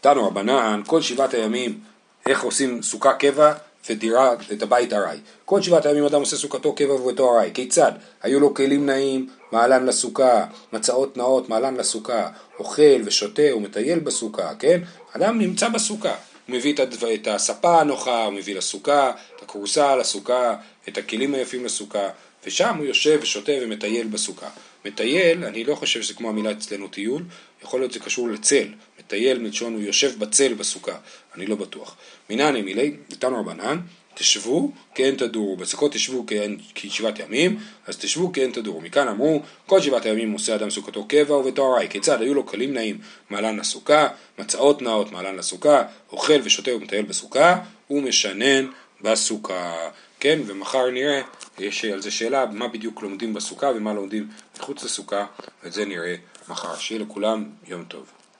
תנו 0.00 0.26
רבנן, 0.26 0.82
כל 0.86 1.02
שבעת 1.02 1.34
הימים, 1.34 1.80
איך 2.26 2.42
עושים 2.42 2.82
סוכה 2.82 3.12
קבע 3.12 3.54
ודירה 3.90 4.34
את 4.52 4.62
הבית 4.62 4.92
ארעי. 4.92 5.18
כל 5.44 5.62
שבעת 5.62 5.86
הימים 5.86 6.04
אדם 6.04 6.20
עושה 6.20 6.36
סוכתו 6.36 6.74
קבע 6.74 6.94
ארעי. 7.20 7.50
כיצד? 7.54 7.92
היו 8.22 8.40
לו 8.40 8.54
כלים 8.54 8.86
נעים, 8.86 9.28
מעלן 9.52 9.86
לסוכה, 9.86 10.46
מצעות 10.72 11.16
נאות, 11.16 11.48
מעלן 11.48 11.76
לסוכה, 11.76 12.28
אוכל 12.58 13.02
ושותה 13.04 13.56
ומטייל 13.56 13.98
בסוכה, 13.98 14.54
כן? 14.58 14.80
אדם 15.12 15.38
נמצא 15.38 15.68
בסוכה. 15.68 16.14
הוא 16.48 16.56
מביא 16.56 16.74
את 17.14 17.26
הספה 17.26 17.80
הנוחה, 17.80 18.24
הוא 18.24 18.32
מביא 18.32 18.54
לסוכה, 18.54 19.12
את 19.36 19.42
הכורסה 19.42 19.96
לסוכה, 19.96 20.54
את 20.88 20.98
הכלים 20.98 21.34
היפים 21.34 21.64
לסוכה, 21.64 22.08
ושם 22.46 22.76
הוא 22.76 22.84
יושב 22.84 23.18
ושותה 23.22 23.52
ומטייל 23.62 24.06
בסוכה. 24.06 24.48
מטייל, 24.84 25.44
אני 25.44 25.64
לא 25.64 25.74
חושב 25.74 26.02
שזה 26.02 26.14
כמו 26.14 26.28
המילה 26.28 26.50
אצלנו 26.50 26.88
טיול, 26.88 27.22
יכול 27.62 27.80
להיות 27.80 27.92
זה 27.92 28.00
קשור 28.00 28.28
לצל. 28.28 28.68
מטייל 28.98 29.38
מלשון 29.38 29.74
הוא 29.74 29.82
יושב 29.82 30.18
בצל 30.18 30.54
בסוכה, 30.54 30.96
אני 31.34 31.46
לא 31.46 31.56
בטוח. 31.56 31.96
מנעני 32.30 32.62
מילי, 32.62 32.96
נתנו 33.10 33.40
רבנן, 33.40 33.80
תשבו 34.14 34.70
כן 34.94 35.14
תדורו, 35.16 35.56
בסוכות 35.56 35.92
תשבו 35.92 36.26
כשבעת 36.74 37.18
ימים, 37.18 37.58
אז 37.86 37.96
תשבו 37.96 38.32
כן 38.32 38.50
תדורו. 38.52 38.80
מכאן 38.80 39.08
אמרו, 39.08 39.42
כל 39.66 39.80
שבעת 39.80 40.06
הימים 40.06 40.32
עושה 40.32 40.54
אדם 40.54 40.70
סוכתו 40.70 41.04
קבע 41.08 41.36
ובתוארי, 41.36 41.88
כיצד 41.90 42.22
היו 42.22 42.34
לו 42.34 42.46
כלים 42.46 42.74
נעים 42.74 42.98
מעלן 43.30 43.56
לסוכה, 43.56 44.08
מצעות 44.38 44.82
נאות 44.82 45.12
מעלן 45.12 45.36
לסוכה, 45.36 45.82
אוכל 46.12 46.40
ושותה 46.44 46.74
ומטייל 46.74 47.04
בסוכה, 47.04 47.58
ומשנן 47.90 48.66
בסוכה. 49.00 49.90
כן, 50.20 50.40
ומחר 50.46 50.90
נראה, 50.90 51.20
יש 51.58 51.84
על 51.84 52.02
זה 52.02 52.10
שאלה, 52.10 52.46
מה 52.46 52.68
בדיוק 52.68 53.02
לומדים 53.02 53.34
בסוכה 53.34 53.66
ומה 53.76 53.92
לומדים 53.92 54.28
מחוץ 54.58 54.84
לסוכה, 54.84 55.26
את 55.66 55.72
זה 55.72 55.84
נראה 55.84 56.14
מחר. 56.48 56.76
שיהיה 56.76 57.00
לכולם 57.00 57.50
יום 57.66 57.84
טוב. 57.84 58.23